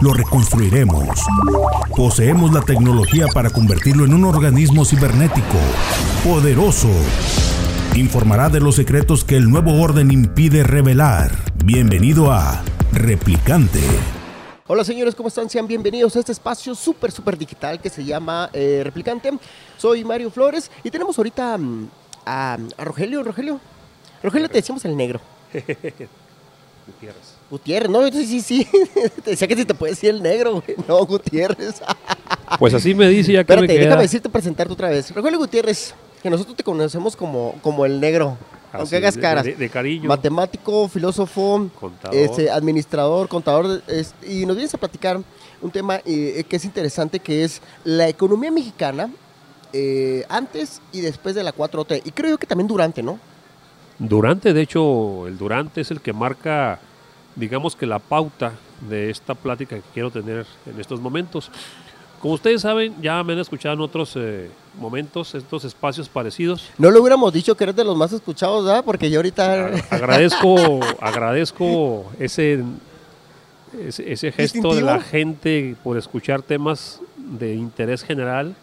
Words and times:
lo 0.00 0.14
reconstruiremos. 0.14 1.08
Poseemos 1.96 2.52
la 2.52 2.62
tecnología 2.62 3.26
para 3.34 3.50
convertirlo 3.50 4.04
en 4.04 4.14
un 4.14 4.24
organismo 4.24 4.84
cibernético, 4.84 5.58
poderoso. 6.24 6.88
Informará 7.94 8.48
de 8.48 8.60
los 8.60 8.76
secretos 8.76 9.24
que 9.24 9.36
el 9.36 9.50
nuevo 9.50 9.80
orden 9.82 10.10
impide 10.10 10.62
revelar. 10.62 11.32
Bienvenido 11.64 12.32
a 12.32 12.62
Replicante. 12.92 13.80
Hola 14.66 14.84
señores, 14.84 15.16
¿cómo 15.16 15.28
están? 15.28 15.50
Sean 15.50 15.66
bienvenidos 15.66 16.14
a 16.14 16.20
este 16.20 16.32
espacio 16.32 16.74
súper, 16.74 17.10
súper 17.10 17.36
digital 17.36 17.80
que 17.80 17.90
se 17.90 18.04
llama 18.04 18.48
eh, 18.52 18.82
Replicante. 18.84 19.32
Soy 19.76 20.04
Mario 20.04 20.30
Flores 20.30 20.70
y 20.84 20.90
tenemos 20.90 21.18
ahorita 21.18 21.58
mm, 21.58 21.88
a, 22.24 22.56
a 22.76 22.84
Rogelio. 22.84 23.24
Rogelio, 23.24 23.60
Rogelio 24.22 24.48
te 24.48 24.54
decimos 24.58 24.84
el 24.84 24.96
negro. 24.96 25.20
Gutiérrez. 26.86 27.39
Gutiérrez, 27.50 27.90
no, 27.90 28.06
sí, 28.12 28.24
sí, 28.26 28.40
sí. 28.40 28.66
Te 29.24 29.30
decía 29.32 29.48
que 29.48 29.56
si 29.56 29.64
te 29.64 29.74
puede 29.74 29.92
decir 29.92 30.10
el 30.10 30.22
negro, 30.22 30.62
güey. 30.62 30.76
No, 30.88 31.04
Gutiérrez. 31.04 31.82
Pues 32.58 32.74
así 32.74 32.94
me 32.96 33.08
dice 33.08 33.32
ya 33.32 33.38
que 33.44 33.52
Espérate, 33.52 33.66
me 33.68 33.74
queda. 33.74 33.84
déjame 33.84 34.02
decirte 34.02 34.28
presentarte 34.28 34.72
otra 34.72 34.88
vez. 34.88 35.14
Rogelio 35.14 35.38
Gutiérrez, 35.38 35.94
que 36.20 36.28
nosotros 36.30 36.56
te 36.56 36.64
conocemos 36.64 37.14
como, 37.14 37.54
como 37.62 37.86
el 37.86 38.00
negro. 38.00 38.36
Así, 38.72 38.80
aunque 38.80 38.96
hagas 38.96 39.16
caras. 39.16 39.44
De, 39.44 39.54
de 39.54 39.68
cariño. 39.68 40.08
Matemático, 40.08 40.88
filósofo, 40.88 41.68
Contador. 41.78 42.16
este, 42.16 42.50
administrador, 42.50 43.28
contador. 43.28 43.82
es- 43.86 44.14
y 44.28 44.46
nos 44.46 44.56
vienes 44.56 44.74
a 44.74 44.78
platicar 44.78 45.20
un 45.62 45.70
tema 45.70 46.00
eh, 46.04 46.44
que 46.48 46.56
es 46.56 46.64
interesante, 46.64 47.20
que 47.20 47.44
es 47.44 47.62
la 47.84 48.08
economía 48.08 48.50
mexicana 48.50 49.10
eh, 49.72 50.24
antes 50.28 50.80
y 50.92 51.02
después 51.02 51.36
de 51.36 51.44
la 51.44 51.54
4T. 51.54 52.02
Y 52.04 52.10
creo 52.10 52.30
yo 52.32 52.38
que 52.38 52.46
también 52.48 52.66
durante, 52.66 53.00
¿no? 53.02 53.20
Durante, 53.98 54.52
de 54.52 54.62
hecho, 54.62 55.28
el 55.28 55.38
Durante 55.38 55.82
es 55.82 55.90
el 55.92 56.00
que 56.00 56.12
marca, 56.12 56.80
digamos 57.36 57.76
que 57.76 57.86
la 57.86 57.98
pauta 57.98 58.52
de 58.88 59.10
esta 59.10 59.34
plática 59.34 59.76
que 59.76 59.82
quiero 59.94 60.10
tener 60.10 60.46
en 60.66 60.80
estos 60.80 61.00
momentos. 61.00 61.50
Como 62.20 62.34
ustedes 62.34 62.60
saben, 62.60 62.94
ya 63.00 63.22
me 63.24 63.32
han 63.32 63.38
escuchado 63.38 63.74
en 63.74 63.80
otros 63.80 64.12
eh, 64.16 64.50
momentos, 64.78 65.34
estos 65.34 65.64
espacios 65.64 66.08
parecidos. 66.08 66.68
No 66.76 66.90
lo 66.90 67.00
hubiéramos 67.00 67.32
dicho 67.32 67.56
que 67.56 67.64
eres 67.64 67.76
de 67.76 67.84
los 67.84 67.96
más 67.96 68.12
escuchados, 68.12 68.64
¿verdad? 68.66 68.84
Porque 68.84 69.08
yo 69.10 69.20
ahorita... 69.20 69.66
A- 69.68 69.94
Agradezco, 69.94 70.80
agradezco 71.00 72.12
ese, 72.18 72.62
ese, 73.86 74.12
ese 74.12 74.32
gesto 74.32 74.74
de 74.74 74.82
la 74.82 75.00
gente 75.00 75.76
por 75.82 75.96
escuchar 75.96 76.42
temas 76.42 77.00
de 77.16 77.54
interés 77.54 78.02
general 78.02 78.54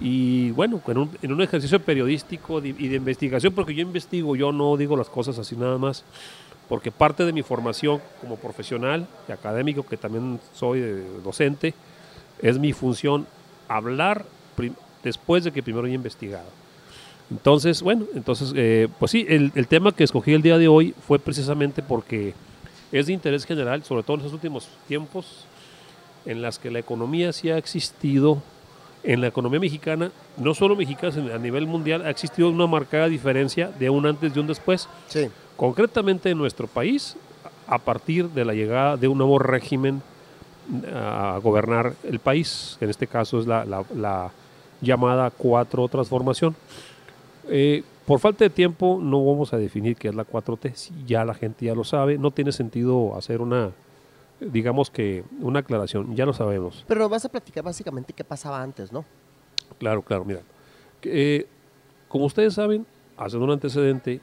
y 0.00 0.50
bueno, 0.52 0.80
en 0.86 0.98
un, 0.98 1.10
en 1.22 1.32
un 1.32 1.42
ejercicio 1.42 1.80
periodístico 1.80 2.62
y 2.64 2.72
de 2.88 2.96
investigación, 2.96 3.52
porque 3.52 3.74
yo 3.74 3.82
investigo, 3.82 4.36
yo 4.36 4.52
no 4.52 4.76
digo 4.76 4.96
las 4.96 5.08
cosas 5.08 5.38
así 5.38 5.56
nada 5.56 5.76
más, 5.78 6.04
porque 6.68 6.90
parte 6.90 7.24
de 7.24 7.32
mi 7.32 7.42
formación 7.42 8.00
como 8.20 8.36
profesional 8.36 9.06
y 9.28 9.32
académico, 9.32 9.84
que 9.84 9.96
también 9.96 10.38
soy 10.52 10.82
docente, 11.24 11.74
es 12.42 12.58
mi 12.58 12.72
función 12.72 13.26
hablar 13.68 14.24
después 15.02 15.44
de 15.44 15.52
que 15.52 15.62
primero 15.62 15.86
haya 15.86 15.94
investigado. 15.94 16.48
Entonces, 17.30 17.82
bueno, 17.82 18.06
entonces, 18.14 18.52
eh, 18.56 18.88
pues 18.98 19.10
sí, 19.10 19.26
el, 19.28 19.52
el 19.54 19.66
tema 19.66 19.92
que 19.92 20.04
escogí 20.04 20.32
el 20.32 20.42
día 20.42 20.56
de 20.58 20.68
hoy 20.68 20.94
fue 21.06 21.18
precisamente 21.18 21.82
porque 21.82 22.34
es 22.90 23.06
de 23.06 23.12
interés 23.12 23.44
general, 23.44 23.84
sobre 23.84 24.02
todo 24.02 24.16
en 24.16 24.22
los 24.24 24.32
últimos 24.32 24.68
tiempos, 24.86 25.44
en 26.24 26.42
las 26.42 26.58
que 26.58 26.70
la 26.70 26.78
economía 26.78 27.32
sí 27.32 27.50
ha 27.50 27.58
existido, 27.58 28.42
en 29.02 29.20
la 29.20 29.28
economía 29.28 29.60
mexicana, 29.60 30.10
no 30.36 30.54
solo 30.54 30.74
mexicana, 30.74 31.12
sino 31.12 31.34
a 31.34 31.38
nivel 31.38 31.66
mundial, 31.66 32.04
ha 32.04 32.10
existido 32.10 32.48
una 32.48 32.66
marcada 32.66 33.08
diferencia 33.08 33.68
de 33.68 33.90
un 33.90 34.06
antes 34.06 34.34
y 34.34 34.38
un 34.38 34.46
después. 34.46 34.88
Sí. 35.08 35.28
Concretamente 35.58 36.30
en 36.30 36.38
nuestro 36.38 36.68
país, 36.68 37.16
a 37.66 37.78
partir 37.78 38.28
de 38.30 38.44
la 38.44 38.54
llegada 38.54 38.96
de 38.96 39.08
un 39.08 39.18
nuevo 39.18 39.38
régimen 39.40 40.00
a 40.94 41.40
gobernar 41.42 41.94
el 42.04 42.20
país, 42.20 42.78
en 42.80 42.88
este 42.90 43.08
caso 43.08 43.40
es 43.40 43.46
la, 43.48 43.64
la- 43.64 43.84
la 43.96 44.30
llamada 44.80 45.30
cuatro 45.32 45.88
transformación. 45.88 46.54
Eh, 47.48 47.82
por 48.06 48.20
falta 48.20 48.44
de 48.44 48.50
tiempo 48.50 49.00
no 49.02 49.24
vamos 49.26 49.52
a 49.52 49.56
definir 49.58 49.96
qué 49.96 50.08
es 50.08 50.14
la 50.14 50.24
4T, 50.24 50.74
si 50.74 50.92
ya 51.06 51.24
la 51.24 51.34
gente 51.34 51.66
ya 51.66 51.74
lo 51.74 51.82
sabe, 51.82 52.18
no 52.18 52.30
tiene 52.30 52.52
sentido 52.52 53.16
hacer 53.16 53.40
una, 53.40 53.72
digamos 54.38 54.90
que 54.90 55.24
una 55.40 55.58
aclaración, 55.58 56.14
ya 56.14 56.24
lo 56.24 56.32
sabemos. 56.34 56.84
Pero 56.86 57.00
nos 57.00 57.10
vas 57.10 57.24
a 57.24 57.28
platicar 57.30 57.64
básicamente 57.64 58.12
qué 58.12 58.22
pasaba 58.22 58.62
antes, 58.62 58.92
¿no? 58.92 59.04
Claro, 59.80 60.02
claro, 60.02 60.24
mira. 60.24 60.40
eh, 61.02 61.46
como 62.06 62.26
ustedes 62.26 62.54
saben, 62.54 62.86
haciendo 63.16 63.44
un 63.44 63.50
antecedente, 63.50 64.20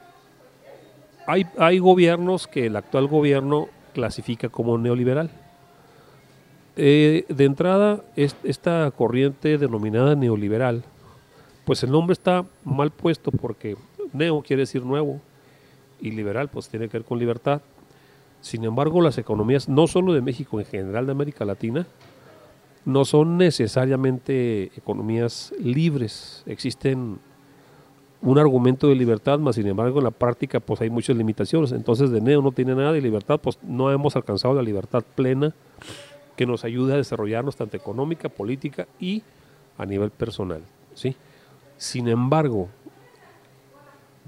hay, 1.27 1.45
hay 1.57 1.79
gobiernos 1.79 2.47
que 2.47 2.67
el 2.67 2.75
actual 2.75 3.07
gobierno 3.07 3.67
clasifica 3.93 4.49
como 4.49 4.77
neoliberal. 4.77 5.29
Eh, 6.77 7.25
de 7.29 7.45
entrada, 7.45 8.03
es- 8.15 8.35
esta 8.43 8.91
corriente 8.91 9.57
denominada 9.57 10.15
neoliberal, 10.15 10.83
pues 11.63 11.83
el 11.83 11.91
nombre 11.91 12.13
está 12.13 12.45
mal 12.65 12.91
puesto 12.91 13.31
porque 13.31 13.77
neo 14.13 14.41
quiere 14.41 14.63
decir 14.63 14.83
nuevo 14.83 15.21
y 16.01 16.11
liberal 16.11 16.49
pues 16.49 16.67
tiene 16.67 16.89
que 16.89 16.97
ver 16.97 17.05
con 17.05 17.17
libertad. 17.17 17.61
Sin 18.41 18.63
embargo, 18.65 19.01
las 19.01 19.17
economías, 19.17 19.69
no 19.69 19.87
solo 19.87 20.13
de 20.13 20.21
México, 20.21 20.59
en 20.59 20.65
general 20.65 21.05
de 21.05 21.13
América 21.13 21.45
Latina, 21.45 21.87
no 22.83 23.05
son 23.05 23.37
necesariamente 23.37 24.65
economías 24.77 25.53
libres. 25.59 26.43
Existen 26.45 27.17
un 28.21 28.39
argumento 28.39 28.87
de 28.87 28.95
libertad, 28.95 29.37
más 29.39 29.55
sin 29.55 29.67
embargo 29.67 29.99
en 29.99 30.05
la 30.05 30.11
práctica 30.11 30.59
pues 30.59 30.81
hay 30.81 30.89
muchas 30.89 31.15
limitaciones. 31.15 31.71
Entonces 31.71 32.09
de 32.11 32.21
Neo 32.21 32.41
no 32.41 32.51
tiene 32.51 32.73
nada 32.75 32.91
de 32.91 33.01
libertad, 33.01 33.39
pues 33.39 33.59
no 33.63 33.91
hemos 33.91 34.15
alcanzado 34.15 34.53
la 34.55 34.61
libertad 34.61 35.03
plena 35.15 35.53
que 36.35 36.45
nos 36.45 36.65
ayuda 36.65 36.95
a 36.95 36.97
desarrollarnos 36.97 37.55
tanto 37.55 37.77
económica, 37.77 38.27
política 38.29 38.87
y 38.99 39.23
a 39.77 39.85
nivel 39.85 40.09
personal. 40.09 40.61
¿sí? 40.93 41.15
Sin 41.77 42.07
embargo, 42.07 42.67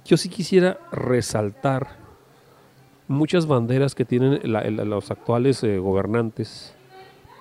yo 0.05 0.15
sí 0.15 0.29
quisiera 0.29 0.77
resaltar 0.91 1.87
muchas 3.09 3.45
banderas 3.45 3.93
que 3.95 4.05
tienen 4.05 4.39
la- 4.51 4.63
los 4.69 5.11
actuales 5.11 5.63
eh, 5.63 5.79
gobernantes. 5.79 6.73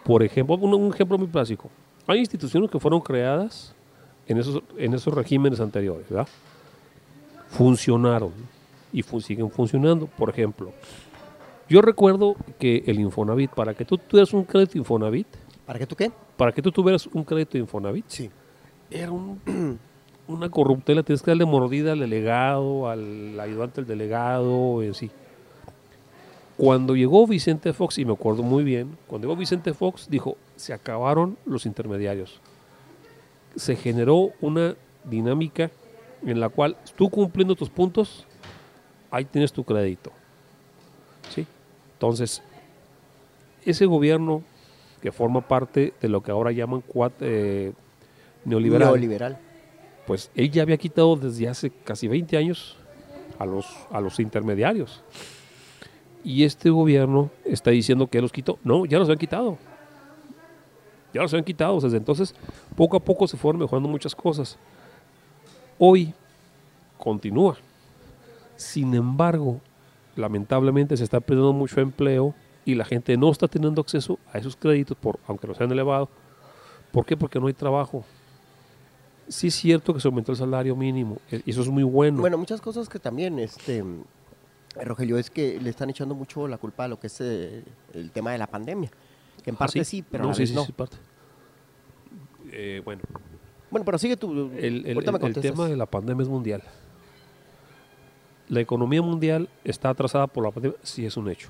Por 0.04 0.22
ejemplo, 0.24 0.56
un, 0.56 0.74
un 0.74 0.92
ejemplo 0.92 1.16
muy 1.18 1.28
básico. 1.28 1.70
Hay 2.08 2.18
instituciones 2.20 2.70
que 2.70 2.80
fueron 2.80 3.00
creadas 3.00 3.74
en 4.28 4.38
esos, 4.38 4.62
en 4.76 4.94
esos 4.94 5.12
regímenes 5.14 5.60
anteriores, 5.60 6.08
¿verdad? 6.08 6.28
Funcionaron 7.50 8.32
y 8.92 9.02
fu- 9.02 9.20
siguen 9.20 9.50
funcionando. 9.50 10.06
Por 10.06 10.30
ejemplo, 10.30 10.72
yo 11.68 11.80
recuerdo 11.82 12.34
que 12.58 12.82
el 12.86 12.98
Infonavit, 13.00 13.50
para 13.52 13.74
que 13.74 13.84
tú 13.84 13.98
tuvieras 13.98 14.32
un 14.32 14.44
crédito 14.44 14.78
Infonavit, 14.78 15.26
¿Para 15.66 15.78
qué 15.78 15.86
tú 15.86 15.96
qué? 15.96 16.10
para 16.36 16.52
que 16.52 16.62
tú 16.62 16.70
tuvieras 16.70 17.06
un 17.06 17.24
crédito 17.24 17.58
Infonavit, 17.58 18.04
Sí. 18.08 18.30
era 18.90 19.10
un- 19.10 19.40
una 20.28 20.50
corruptela, 20.50 21.02
tienes 21.02 21.22
que 21.22 21.30
darle 21.30 21.44
mordida 21.44 21.92
al 21.92 22.00
delegado, 22.00 22.88
al 22.88 23.38
ayudante 23.38 23.80
del 23.82 23.86
delegado, 23.88 24.82
en 24.82 24.94
sí. 24.94 25.10
Cuando 26.56 26.96
llegó 26.96 27.26
Vicente 27.26 27.72
Fox, 27.72 27.98
y 27.98 28.04
me 28.04 28.14
acuerdo 28.14 28.42
muy 28.42 28.64
bien, 28.64 28.96
cuando 29.06 29.28
llegó 29.28 29.38
Vicente 29.38 29.74
Fox, 29.74 30.08
dijo, 30.08 30.36
se 30.56 30.72
acabaron 30.72 31.36
los 31.44 31.66
intermediarios. 31.66 32.40
Se 33.56 33.76
generó 33.76 34.30
una 34.40 34.74
dinámica 35.04 35.70
en 36.24 36.40
la 36.40 36.48
cual 36.48 36.76
tú 36.96 37.08
cumpliendo 37.10 37.54
tus 37.54 37.70
puntos, 37.70 38.26
ahí 39.10 39.24
tienes 39.24 39.52
tu 39.52 39.64
crédito. 39.64 40.12
¿Sí? 41.34 41.46
Entonces, 41.94 42.42
ese 43.64 43.86
gobierno 43.86 44.42
que 45.00 45.12
forma 45.12 45.40
parte 45.46 45.92
de 46.00 46.08
lo 46.08 46.22
que 46.22 46.30
ahora 46.30 46.52
llaman 46.52 46.82
cuat- 46.82 47.12
eh, 47.20 47.72
neoliberal, 48.44 48.88
Neoliberal. 48.88 49.38
pues 50.06 50.30
él 50.34 50.50
ya 50.50 50.62
había 50.62 50.76
quitado 50.76 51.16
desde 51.16 51.48
hace 51.48 51.70
casi 51.70 52.08
20 52.08 52.36
años 52.36 52.76
a 53.38 53.46
los, 53.46 53.66
a 53.90 54.00
los 54.00 54.18
intermediarios. 54.20 55.02
Y 56.24 56.44
este 56.44 56.70
gobierno 56.70 57.30
está 57.44 57.70
diciendo 57.70 58.08
que 58.08 58.20
los 58.20 58.32
quitó. 58.32 58.58
No, 58.64 58.84
ya 58.86 58.98
los 58.98 59.06
habían 59.08 59.18
quitado. 59.18 59.58
Ya 61.16 61.22
los 61.22 61.32
habían 61.32 61.44
quitado. 61.44 61.80
Desde 61.80 61.96
entonces, 61.96 62.34
poco 62.76 62.96
a 62.96 63.00
poco 63.00 63.26
se 63.26 63.36
fueron 63.36 63.60
mejorando 63.60 63.88
muchas 63.88 64.14
cosas. 64.14 64.56
Hoy 65.78 66.14
continúa. 66.98 67.56
Sin 68.56 68.94
embargo, 68.94 69.60
lamentablemente 70.16 70.96
se 70.96 71.04
está 71.04 71.20
perdiendo 71.20 71.52
mucho 71.52 71.80
empleo 71.80 72.34
y 72.64 72.74
la 72.74 72.84
gente 72.84 73.16
no 73.16 73.30
está 73.30 73.46
teniendo 73.48 73.80
acceso 73.80 74.18
a 74.32 74.38
esos 74.38 74.56
créditos, 74.56 74.96
por, 74.96 75.18
aunque 75.28 75.46
los 75.46 75.56
sean 75.56 75.70
elevados. 75.70 76.08
¿Por 76.90 77.04
qué? 77.04 77.16
Porque 77.16 77.38
no 77.38 77.46
hay 77.48 77.52
trabajo. 77.52 78.04
Sí 79.28 79.48
es 79.48 79.54
cierto 79.54 79.92
que 79.92 80.00
se 80.00 80.08
aumentó 80.08 80.32
el 80.32 80.38
salario 80.38 80.74
mínimo, 80.76 81.18
e- 81.30 81.42
y 81.44 81.50
eso 81.50 81.60
es 81.60 81.68
muy 81.68 81.82
bueno. 81.82 82.20
Bueno, 82.20 82.38
muchas 82.38 82.60
cosas 82.60 82.88
que 82.88 82.98
también, 82.98 83.38
este, 83.38 83.84
Rogelio, 84.82 85.18
es 85.18 85.30
que 85.30 85.60
le 85.60 85.68
están 85.70 85.90
echando 85.90 86.14
mucho 86.14 86.46
la 86.48 86.58
culpa 86.58 86.84
a 86.84 86.88
lo 86.88 86.98
que 86.98 87.08
es 87.08 87.20
eh, 87.20 87.62
el 87.92 88.10
tema 88.12 88.32
de 88.32 88.38
la 88.38 88.46
pandemia. 88.46 88.90
Que 89.46 89.50
en 89.50 89.54
Ah, 89.56 89.58
parte 89.60 89.82
sí, 89.84 90.02
pero 90.02 90.24
a 90.24 90.26
no, 90.26 90.28
la 90.30 90.34
sí, 90.34 90.42
vez 90.42 90.50
sí, 90.50 90.54
no. 90.56 90.64
sí, 90.66 90.72
parte. 90.72 90.96
Eh, 92.52 92.82
bueno, 92.84 93.00
Bueno, 93.70 93.84
pero 93.84 93.96
sigue 93.98 94.16
tú. 94.18 94.32
el, 94.32 94.58
el- 94.58 94.86
el- 94.86 94.98
el 94.98 95.34
tema 95.40 95.66
de 95.68 95.76
la 95.76 95.86
pandemia 95.86 96.22
es 96.22 96.28
mundial. 96.28 96.62
La 98.48 98.60
economía 98.60 99.02
mundial 99.02 99.48
está 99.64 99.88
atrasada 99.90 100.26
por 100.28 100.44
la 100.44 100.50
pandemia, 100.52 100.76
sí 100.82 101.04
es 101.06 101.16
un 101.16 101.28
hecho. 101.30 101.48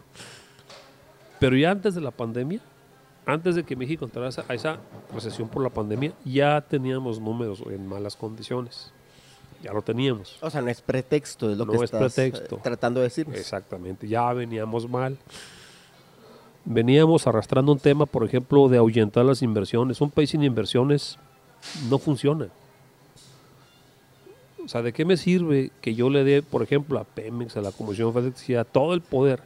Pero 1.38 1.56
ya 1.56 1.70
antes 1.70 1.94
de 1.94 2.00
la 2.00 2.10
pandemia, 2.10 2.60
antes 3.26 3.54
de 3.56 3.64
que 3.64 3.76
México 3.76 4.04
entrara 4.06 4.28
a 4.28 4.54
esa, 4.54 4.70
a 4.72 4.78
recesión 5.12 5.48
por 5.48 5.62
la 5.62 5.68
pandemia, 5.68 6.12
ya 6.24 6.60
teníamos 6.62 7.20
números 7.20 7.62
en 7.66 7.86
malas 7.86 8.16
condiciones. 8.16 8.92
Ya 9.62 9.72
lo 9.72 9.82
teníamos. 9.82 10.38
O 10.42 10.48
sea, 10.50 10.60
no 10.62 10.70
es 10.70 10.80
pretexto, 10.80 11.50
es 11.50 11.58
lo 11.58 11.64
No 11.66 11.72
que 11.72 11.76
es 11.78 11.82
estás 11.84 12.18
eh, 12.18 12.30
pretexto. 12.30 12.60
tratando 12.62 13.00
de 13.00 13.04
decir. 13.04 13.26
Exactamente, 13.32 14.06
ya 14.08 14.32
veníamos 14.32 14.88
mal. 14.88 15.18
Veníamos 16.68 17.28
arrastrando 17.28 17.70
un 17.70 17.78
tema, 17.78 18.06
por 18.06 18.24
ejemplo, 18.24 18.68
de 18.68 18.78
ahuyentar 18.78 19.24
las 19.24 19.40
inversiones. 19.40 20.00
Un 20.00 20.10
país 20.10 20.30
sin 20.30 20.42
inversiones 20.42 21.16
no 21.88 21.98
funciona. 21.98 22.48
O 24.64 24.68
sea, 24.68 24.82
¿de 24.82 24.92
qué 24.92 25.04
me 25.04 25.16
sirve 25.16 25.70
que 25.80 25.94
yo 25.94 26.10
le 26.10 26.24
dé, 26.24 26.42
por 26.42 26.64
ejemplo, 26.64 26.98
a 26.98 27.04
Pemex, 27.04 27.56
a 27.56 27.60
la 27.60 27.70
Comisión 27.70 28.08
Federal 28.08 28.24
de 28.24 28.28
Electricidad, 28.30 28.66
todo 28.70 28.94
el 28.94 29.00
poder, 29.00 29.42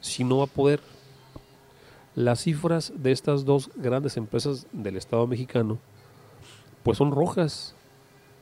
si 0.00 0.22
no 0.22 0.38
va 0.38 0.44
a 0.44 0.46
poder? 0.46 0.78
Las 2.14 2.42
cifras 2.42 2.92
de 2.94 3.10
estas 3.10 3.44
dos 3.44 3.68
grandes 3.74 4.16
empresas 4.16 4.68
del 4.70 4.96
Estado 4.96 5.26
mexicano, 5.26 5.78
pues 6.84 6.98
son 6.98 7.10
rojas. 7.10 7.74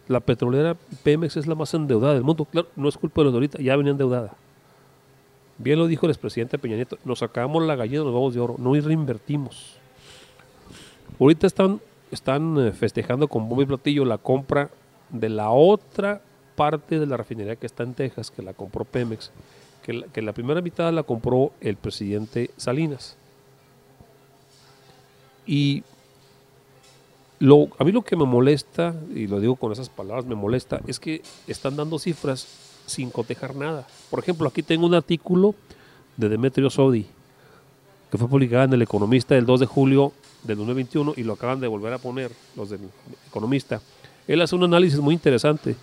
La 0.09 0.21
petrolera 0.21 0.77
Pemex 1.03 1.39
es 1.39 1.47
la 1.47 1.55
más 1.55 1.73
endeudada 1.73 2.13
del 2.13 2.25
mundo. 2.25 2.45
Claro, 2.45 2.69
no 2.77 2.87
es 2.87 2.99
culpa 2.99 3.23
de 3.23 3.25
los 3.25 3.33
de 3.33 3.37
ahorita, 3.39 3.63
ya 3.63 3.77
venía 3.77 3.93
endeudada. 3.93 4.37
Bien 5.63 5.79
lo 5.79 5.87
dijo 5.87 6.07
el 6.07 6.13
expresidente 6.13 6.59
Peña 6.59 6.77
Nieto, 6.77 6.99
nos 7.05 7.19
sacamos 7.19 7.63
la 7.63 7.77
gallina 7.77 7.99
de 7.99 8.05
los 8.07 8.15
huevos 8.15 8.33
de 8.33 8.41
oro, 8.41 8.57
no 8.59 8.73
reinvertimos. 8.73 9.77
Ahorita 11.19 11.47
están, 11.47 11.83
están 12.11 12.57
eh, 12.59 12.73
festejando 12.73 13.29
con 13.29 13.47
bombo 13.47 13.61
y 13.61 13.67
platillo 13.67 14.07
la 14.07 14.17
compra 14.17 14.71
de 15.11 15.29
la 15.29 15.51
otra 15.51 16.23
parte 16.57 16.99
de 16.99 17.05
la 17.05 17.19
refinería 17.19 17.57
que 17.57 17.67
está 17.67 17.83
en 17.83 17.93
Texas, 17.93 18.31
que 18.31 18.41
la 18.41 18.55
compró 18.55 18.87
Pemex, 18.87 19.33
que 19.83 19.93
la, 19.93 20.07
que 20.07 20.23
la 20.23 20.33
primera 20.33 20.63
mitad 20.63 20.91
la 20.95 21.03
compró 21.03 21.53
el 21.61 21.77
presidente 21.77 22.51
Salinas. 22.57 23.19
Y 25.47 25.83
lo, 27.39 27.69
a 27.79 27.85
mí 27.85 27.93
lo 27.93 28.01
que 28.01 28.17
me 28.17 28.25
molesta, 28.25 28.95
y 29.15 29.27
lo 29.27 29.41
digo 29.41 29.57
con 29.57 29.73
esas 29.73 29.91
palabras, 29.91 30.25
me 30.25 30.37
molesta, 30.37 30.81
es 30.87 30.99
que 30.99 31.21
están 31.47 31.77
dando 31.77 31.99
cifras 31.99 32.70
sin 32.91 33.11
cotejar 33.11 33.55
nada. 33.57 33.87
Por 34.11 34.21
ejemplo, 34.21 34.49
aquí 34.49 34.63
tengo 34.63 34.87
un 34.87 34.95
artículo 34.95 35.55
de 36.17 36.29
Demetrio 36.29 36.69
Sodi, 36.71 37.07
que 38.11 38.19
fue 38.19 38.29
publicado 38.29 38.65
en 38.65 38.73
El 38.75 38.83
Economista 38.83 39.37
el 39.37 39.47
2 39.47 39.61
de 39.61 39.67
julio 39.67 40.13
del 40.43 40.59
2021 40.59 41.15
y 41.17 41.23
lo 41.23 41.35
acaban 41.35 41.61
de 41.61 41.69
volver 41.69 41.93
a 41.93 41.99
poner 41.99 42.33
los 42.57 42.71
del 42.71 42.81
Economista. 43.29 43.81
Él 44.27 44.43
hace 44.43 44.55
un 44.55 44.65
análisis 44.65 44.99
muy 45.01 45.15
interesante 45.15 45.77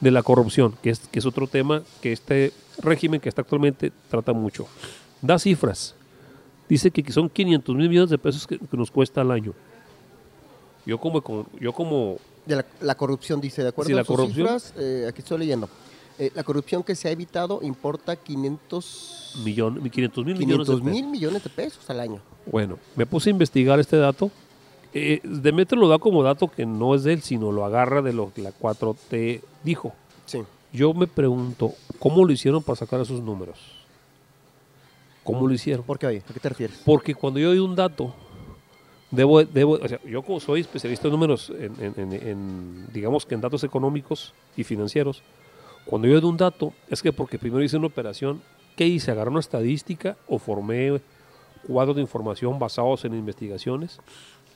de 0.00 0.10
la 0.10 0.22
corrupción, 0.22 0.74
que 0.82 0.90
es, 0.90 0.98
que 1.00 1.18
es 1.18 1.26
otro 1.26 1.46
tema 1.46 1.82
que 2.00 2.12
este 2.12 2.52
régimen 2.78 3.20
que 3.20 3.28
está 3.28 3.42
actualmente 3.42 3.92
trata 4.10 4.32
mucho. 4.32 4.66
Da 5.22 5.38
cifras. 5.38 5.94
Dice 6.68 6.90
que 6.90 7.12
son 7.12 7.28
500 7.28 7.74
mil 7.76 7.88
millones 7.88 8.10
de 8.10 8.18
pesos 8.18 8.46
que, 8.46 8.58
que 8.58 8.76
nos 8.76 8.90
cuesta 8.90 9.20
al 9.20 9.30
año. 9.30 9.52
Yo 10.86 10.98
como, 10.98 11.22
yo 11.60 11.72
como 11.72 12.18
De 12.46 12.56
la, 12.56 12.66
la 12.80 12.94
corrupción, 12.94 13.40
dice, 13.40 13.62
de 13.62 13.68
acuerdo 13.68 13.88
Sí, 13.88 13.92
a 13.94 13.96
la 13.96 14.04
sus 14.04 14.16
corrupción. 14.16 14.46
cifras, 14.60 14.74
eh, 14.76 15.06
aquí 15.08 15.20
estoy 15.20 15.38
leyendo. 15.38 15.68
Eh, 16.18 16.30
la 16.34 16.44
corrupción 16.44 16.82
que 16.84 16.94
se 16.94 17.08
ha 17.08 17.10
evitado 17.10 17.58
importa 17.62 18.14
500, 18.16 19.40
millón, 19.44 19.82
500 19.90 20.24
mil 20.24 20.34
millones 20.36 20.66
de 20.68 20.74
500 20.74 20.80
pesos. 20.80 20.82
mil 20.92 21.06
millones 21.10 21.42
de 21.44 21.50
pesos 21.50 21.90
al 21.90 22.00
año. 22.00 22.20
Bueno, 22.46 22.78
me 22.94 23.04
puse 23.06 23.30
a 23.30 23.32
investigar 23.32 23.80
este 23.80 23.96
dato. 23.96 24.30
Eh, 24.92 25.18
Demetrio 25.24 25.80
lo 25.80 25.88
da 25.88 25.98
como 25.98 26.22
dato 26.22 26.46
que 26.46 26.66
no 26.66 26.94
es 26.94 27.02
de 27.02 27.14
él, 27.14 27.22
sino 27.22 27.50
lo 27.50 27.64
agarra 27.64 28.00
de 28.00 28.12
lo 28.12 28.32
que 28.32 28.42
la 28.42 28.52
4T 28.52 29.40
dijo. 29.64 29.92
Sí. 30.26 30.42
Yo 30.72 30.94
me 30.94 31.08
pregunto, 31.08 31.72
¿cómo 31.98 32.24
lo 32.24 32.32
hicieron 32.32 32.62
para 32.62 32.76
sacar 32.76 33.00
esos 33.00 33.20
números? 33.20 33.58
¿Cómo 35.24 35.46
lo 35.48 35.54
hicieron? 35.54 35.84
¿Por 35.84 35.98
qué, 35.98 36.06
oye? 36.06 36.22
¿A 36.28 36.32
qué 36.32 36.38
te 36.40 36.48
refieres? 36.48 36.80
Porque 36.84 37.14
cuando 37.14 37.40
yo 37.40 37.48
doy 37.48 37.58
un 37.58 37.74
dato, 37.74 38.14
debo, 39.10 39.42
debo, 39.42 39.72
o 39.82 39.88
sea, 39.88 39.98
yo 40.04 40.22
como 40.22 40.38
soy 40.38 40.60
especialista 40.60 41.08
en 41.08 41.12
números, 41.12 41.50
en, 41.50 41.72
en- 41.82 41.94
en- 41.96 42.12
en, 42.28 42.86
digamos 42.92 43.24
que 43.24 43.34
en 43.34 43.40
datos 43.40 43.64
económicos 43.64 44.34
y 44.56 44.64
financieros, 44.64 45.22
cuando 45.84 46.08
yo 46.08 46.20
doy 46.20 46.30
un 46.30 46.36
dato, 46.36 46.72
es 46.88 47.02
que 47.02 47.12
porque 47.12 47.38
primero 47.38 47.62
hice 47.62 47.76
una 47.76 47.86
operación, 47.88 48.40
¿qué 48.76 48.86
hice? 48.86 49.10
¿Agarré 49.10 49.30
una 49.30 49.40
estadística 49.40 50.16
o 50.28 50.38
formé 50.38 51.00
cuadros 51.66 51.96
de 51.96 52.02
información 52.02 52.58
basados 52.58 53.04
en 53.04 53.14
investigaciones 53.14 53.98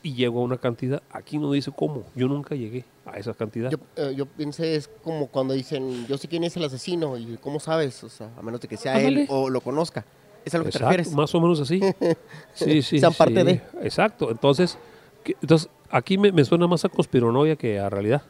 y 0.03 0.15
llego 0.15 0.41
a 0.41 0.45
una 0.45 0.57
cantidad? 0.59 1.03
Aquí 1.11 1.39
no 1.39 1.53
dice 1.53 1.71
cómo, 1.75 2.05
yo 2.15 2.29
nunca 2.29 2.55
llegué 2.55 2.85
a 3.05 3.19
esa 3.19 3.35
cantidad. 3.35 3.71
Yo, 3.71 3.79
eh, 3.97 4.15
yo 4.17 4.27
pensé, 4.27 4.75
es 4.77 4.89
como 5.03 5.27
cuando 5.29 5.55
dicen, 5.55 6.07
yo 6.07 6.17
sé 6.19 6.29
quién 6.29 6.45
es 6.45 6.57
el 6.57 6.65
asesino 6.65 7.17
y 7.19 7.37
cómo 7.41 7.61
sabes, 7.61 8.03
o 8.05 8.09
sea, 8.09 8.31
a 8.39 8.43
menos 8.43 8.61
de 8.61 8.69
que 8.69 8.77
sea 8.77 8.95
Ándale. 8.97 9.23
él 9.23 9.27
o 9.31 9.51
lo 9.51 9.61
conozca. 9.61 10.05
¿Es 10.45 10.55
a 10.55 10.59
lo 10.59 10.65
que 10.65 10.71
te 10.71 10.79
refieres? 10.79 11.13
más 11.13 11.35
o 11.35 11.41
menos 11.41 11.61
así. 11.61 11.81
Sí, 12.55 12.81
sí. 12.83 12.99
Sean 13.01 13.13
parte 13.13 13.41
sí. 13.41 13.45
de. 13.45 13.63
Exacto. 13.83 14.31
Entonces, 14.31 14.79
que- 15.25 15.37
entonces 15.43 15.69
aquí 15.91 16.17
me, 16.17 16.33
me 16.33 16.45
suena 16.45 16.67
más 16.67 16.85
a 16.85 16.89
conspiranoia 16.89 17.57
que 17.57 17.79
a 17.79 17.91
realidad. 17.91 18.23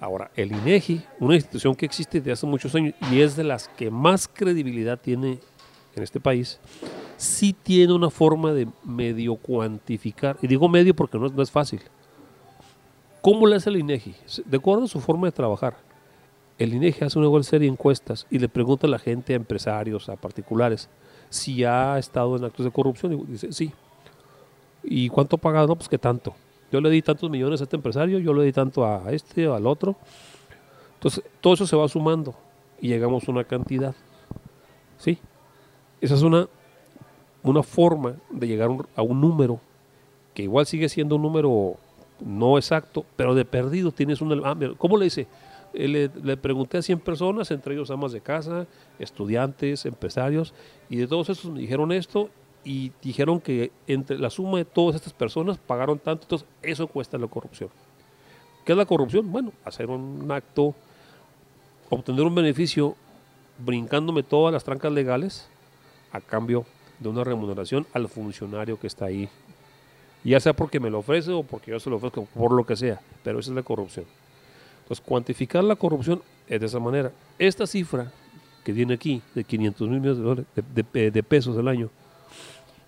Ahora, 0.00 0.30
el 0.34 0.50
INEGI, 0.50 1.02
una 1.20 1.34
institución 1.34 1.74
que 1.74 1.84
existe 1.84 2.18
desde 2.18 2.32
hace 2.32 2.46
muchos 2.46 2.74
años 2.74 2.94
y 3.12 3.20
es 3.20 3.36
de 3.36 3.44
las 3.44 3.68
que 3.68 3.90
más 3.90 4.26
credibilidad 4.26 4.98
tiene 4.98 5.38
en 5.94 6.02
este 6.02 6.18
país, 6.20 6.58
sí 7.18 7.52
tiene 7.52 7.92
una 7.92 8.08
forma 8.08 8.52
de 8.54 8.66
medio 8.82 9.36
cuantificar. 9.36 10.38
Y 10.40 10.46
digo 10.46 10.70
medio 10.70 10.96
porque 10.96 11.18
no 11.18 11.42
es, 11.42 11.50
fácil. 11.50 11.82
¿Cómo 13.20 13.46
le 13.46 13.56
hace 13.56 13.68
el 13.68 13.76
INEGI? 13.76 14.14
De 14.46 14.56
acuerdo 14.56 14.84
a 14.84 14.88
su 14.88 15.00
forma 15.00 15.26
de 15.26 15.32
trabajar, 15.32 15.76
el 16.58 16.72
INEGI 16.72 17.04
hace 17.04 17.18
una 17.18 17.42
serie 17.42 17.68
de 17.68 17.72
encuestas 17.72 18.26
y 18.30 18.38
le 18.38 18.48
pregunta 18.48 18.86
a 18.86 18.90
la 18.90 18.98
gente, 18.98 19.34
a 19.34 19.36
empresarios, 19.36 20.08
a 20.08 20.16
particulares, 20.16 20.88
si 21.28 21.62
ha 21.64 21.98
estado 21.98 22.36
en 22.38 22.44
actos 22.44 22.64
de 22.64 22.72
corrupción. 22.72 23.12
Y 23.12 23.32
dice, 23.32 23.52
sí. 23.52 23.70
¿Y 24.82 25.10
cuánto 25.10 25.36
ha 25.36 25.38
pagado? 25.38 25.66
No, 25.66 25.76
pues 25.76 25.90
que 25.90 25.98
tanto. 25.98 26.34
Yo 26.72 26.80
le 26.80 26.90
di 26.90 27.02
tantos 27.02 27.28
millones 27.30 27.60
a 27.60 27.64
este 27.64 27.76
empresario, 27.76 28.18
yo 28.18 28.32
le 28.34 28.44
di 28.44 28.52
tanto 28.52 28.84
a 28.86 29.10
este 29.12 29.48
o 29.48 29.54
al 29.54 29.66
otro. 29.66 29.96
Entonces, 30.94 31.24
todo 31.40 31.54
eso 31.54 31.66
se 31.66 31.76
va 31.76 31.88
sumando 31.88 32.34
y 32.80 32.88
llegamos 32.88 33.26
a 33.28 33.32
una 33.32 33.44
cantidad. 33.44 33.94
¿Sí? 34.98 35.18
Esa 36.00 36.14
es 36.14 36.22
una, 36.22 36.46
una 37.42 37.62
forma 37.62 38.14
de 38.30 38.46
llegar 38.46 38.70
a 38.94 39.02
un- 39.02 39.20
número 39.20 39.60
que 40.34 40.42
igual 40.42 40.66
sigue 40.66 40.88
siendo 40.88 41.16
un 41.16 41.22
número 41.22 41.74
no 42.20 42.58
exacto, 42.58 43.04
pero 43.16 43.34
de 43.34 43.44
perdido 43.44 43.90
tienes 43.92 44.20
un... 44.20 44.42
ah, 44.44 44.54
¿Cómo 44.78 44.96
le 44.98 45.04
dice? 45.04 45.26
Eh, 45.72 45.88
Le, 45.88 46.10
le 46.22 46.36
pregunté 46.36 46.78
a 46.78 46.82
100 46.82 47.00
personas, 47.00 47.50
entre 47.50 47.74
ellos 47.74 47.90
amas 47.90 48.12
de 48.12 48.20
casa, 48.20 48.66
estudiantes, 48.98 49.86
empresarios, 49.86 50.52
y 50.90 50.96
de 50.96 51.06
todos 51.06 51.30
esos 51.30 51.50
me 51.50 51.60
dijeron 51.60 51.92
esto 51.92 52.28
y 52.64 52.92
dijeron 53.02 53.40
que 53.40 53.70
entre 53.86 54.18
la 54.18 54.30
suma 54.30 54.58
de 54.58 54.64
todas 54.64 54.96
estas 54.96 55.12
personas 55.12 55.58
pagaron 55.58 55.98
tanto, 55.98 56.24
entonces 56.24 56.48
eso 56.62 56.86
cuesta 56.86 57.16
la 57.18 57.26
corrupción. 57.26 57.70
¿Qué 58.64 58.72
es 58.72 58.78
la 58.78 58.84
corrupción? 58.86 59.30
Bueno, 59.32 59.52
hacer 59.64 59.88
un 59.88 60.30
acto, 60.30 60.74
obtener 61.88 62.22
un 62.24 62.34
beneficio 62.34 62.94
brincándome 63.58 64.22
todas 64.22 64.52
las 64.52 64.64
trancas 64.64 64.92
legales 64.92 65.48
a 66.12 66.20
cambio 66.20 66.64
de 66.98 67.08
una 67.08 67.24
remuneración 67.24 67.86
al 67.94 68.08
funcionario 68.08 68.78
que 68.78 68.86
está 68.86 69.06
ahí. 69.06 69.28
Ya 70.22 70.38
sea 70.38 70.52
porque 70.52 70.80
me 70.80 70.90
lo 70.90 70.98
ofrece 70.98 71.30
o 71.32 71.42
porque 71.42 71.70
yo 71.70 71.80
se 71.80 71.88
lo 71.88 71.96
ofrezco, 71.96 72.26
por 72.34 72.52
lo 72.52 72.64
que 72.66 72.76
sea, 72.76 73.00
pero 73.24 73.38
esa 73.38 73.50
es 73.50 73.56
la 73.56 73.62
corrupción. 73.62 74.04
Entonces, 74.82 75.04
cuantificar 75.06 75.64
la 75.64 75.76
corrupción 75.76 76.20
es 76.46 76.60
de 76.60 76.66
esa 76.66 76.78
manera. 76.78 77.10
Esta 77.38 77.66
cifra 77.66 78.12
que 78.64 78.72
viene 78.72 78.94
aquí, 78.94 79.22
de 79.34 79.44
500 79.44 79.88
mil 79.88 80.00
millones 80.00 80.18
de, 80.18 80.22
dólares- 80.82 81.12
de 81.14 81.22
pesos 81.22 81.56
al 81.56 81.68
año, 81.68 81.88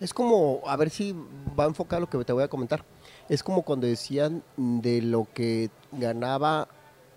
Es 0.02 0.12
como, 0.12 0.60
a 0.66 0.76
ver 0.76 0.90
si 0.90 1.14
va 1.58 1.62
a 1.64 1.68
enfocar 1.68 2.00
lo 2.00 2.10
que 2.10 2.18
te 2.24 2.32
voy 2.32 2.42
a 2.42 2.48
comentar. 2.48 2.84
Es 3.28 3.40
como 3.44 3.62
cuando 3.62 3.86
decían 3.86 4.42
de 4.56 5.00
lo 5.00 5.28
que 5.32 5.70
ganaba 5.92 6.66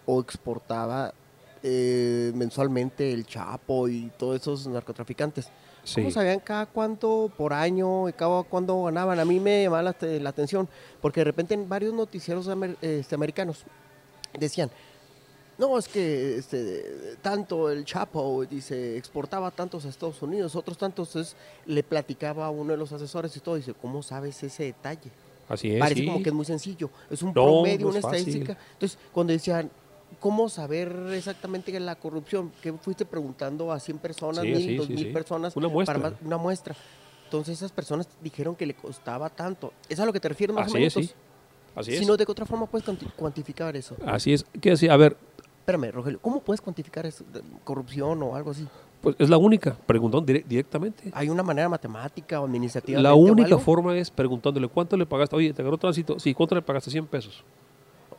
o 0.05 0.21
exportaba 0.21 1.11
eh, 1.63 2.31
mensualmente 2.35 3.11
el 3.11 3.25
Chapo 3.25 3.87
y 3.87 4.11
todos 4.19 4.39
esos 4.39 4.67
narcotraficantes. 4.67 5.49
sí, 5.83 6.01
¿Cómo 6.01 6.11
sabían 6.11 6.39
cada 6.39 6.67
cuánto 6.67 7.31
por 7.35 7.53
año 7.53 8.07
y 8.07 8.13
cada 8.13 8.43
cuánto 8.43 8.83
ganaban? 8.83 9.19
A 9.19 9.25
mí 9.25 9.39
me 9.39 9.63
llamaba 9.63 9.81
la, 9.81 9.95
la 9.99 10.29
atención 10.29 10.69
porque 11.01 11.21
de 11.21 11.25
repente 11.25 11.55
en 11.55 11.67
varios 11.67 11.91
noticieros 11.91 12.47
amer- 12.49 12.77
este, 12.81 13.15
americanos 13.15 13.63
decían, 14.39 14.69
no, 15.57 15.77
es 15.77 15.87
que 15.87 16.37
este, 16.37 17.15
tanto 17.21 17.69
el 17.69 17.85
Chapo, 17.85 18.45
dice, 18.45 18.97
exportaba 18.97 19.51
tantos 19.51 19.85
a 19.85 19.89
Estados 19.89 20.21
Unidos, 20.21 20.55
otros 20.55 20.77
tantos, 20.77 21.09
entonces 21.15 21.35
le 21.65 21.81
platicaba 21.83 22.45
a 22.45 22.49
uno 22.49 22.71
de 22.71 22.77
los 22.77 22.91
asesores 22.91 23.35
y 23.37 23.39
todo, 23.39 23.55
dice, 23.55 23.73
¿cómo 23.73 24.03
sabes 24.03 24.41
ese 24.43 24.63
detalle? 24.65 25.11
Así 25.47 25.71
es. 25.73 25.79
Parece 25.79 26.01
sí. 26.01 26.07
como 26.07 26.21
que 26.23 26.29
es 26.29 26.35
muy 26.35 26.45
sencillo, 26.45 26.89
es 27.09 27.21
un 27.21 27.29
No, 27.29 27.33
promedio, 27.45 27.85
no 27.85 27.89
una 27.89 27.99
es 27.99 28.03
fácil. 28.03 28.19
estadística. 28.19 28.57
Entonces, 28.73 28.97
cuando 29.11 29.31
decían, 29.33 29.69
¿cómo 30.19 30.49
saber 30.49 30.93
exactamente 31.13 31.77
la 31.79 31.95
corrupción? 31.95 32.51
Que 32.61 32.73
fuiste 32.73 33.05
preguntando 33.05 33.71
a 33.71 33.79
100 33.79 33.97
personas, 33.99 34.41
Sí, 34.43 34.49
mil, 34.49 34.57
sí, 34.61 34.75
dos 34.75 34.87
sí, 34.87 34.93
mil 34.93 35.05
sí. 35.05 35.11
personas, 35.11 35.55
Una 35.55 35.67
muestra. 35.67 36.01
para 36.01 36.15
una 36.23 36.37
muestra. 36.37 36.75
Entonces, 37.25 37.57
esas 37.57 37.71
personas 37.71 38.07
dijeron 38.21 38.55
que 38.55 38.65
le 38.65 38.73
costaba 38.75 39.29
tanto. 39.29 39.71
¿Es 39.89 39.99
a 39.99 40.05
lo 40.05 40.11
que 40.13 40.19
te 40.19 40.29
refieres 40.29 40.55
más 40.55 40.67
Así 40.67 40.77
o 40.77 40.79
es, 40.85 40.95
menos? 40.95 41.09
sí. 41.11 41.15
Así 41.75 41.91
Si 41.91 41.97
es. 42.03 42.07
no, 42.07 42.15
¿de 42.17 42.25
qué 42.25 42.31
otra 42.31 42.45
forma 42.45 42.65
puedes 42.67 42.87
cuanti- 42.87 43.11
cuantificar 43.15 43.75
eso? 43.75 43.95
Así 44.05 44.33
es. 44.33 44.45
¿Qué 44.61 44.69
decía? 44.71 44.93
A 44.93 44.97
ver, 44.97 45.17
Espérame, 45.65 45.91
Rogelio, 45.91 46.19
¿cómo 46.21 46.41
puedes 46.41 46.61
cuantificar 46.61 47.07
eso? 47.07 47.23
corrupción 47.63 48.21
o 48.21 48.35
algo 48.35 48.51
así? 48.51 48.67
pues 49.01 49.15
es 49.19 49.29
la 49.29 49.37
única. 49.37 49.75
Preguntó 49.87 50.21
dire- 50.21 50.43
directamente. 50.47 51.11
¿Hay 51.13 51.27
una 51.29 51.41
manera 51.41 51.67
matemática 51.69 52.39
o 52.39 52.45
administrativa? 52.45 53.01
La 53.01 53.15
única 53.15 53.57
forma 53.57 53.95
es 53.97 54.11
preguntándole 54.11 54.67
cuánto 54.67 54.95
le 54.95 55.05
pagaste. 55.07 55.35
Oye, 55.35 55.53
te 55.53 55.61
agarró 55.63 55.77
tránsito. 55.79 56.19
Sí, 56.19 56.33
¿cuánto 56.35 56.53
le 56.55 56.61
pagaste? 56.61 56.91
100 56.91 57.07
pesos. 57.07 57.43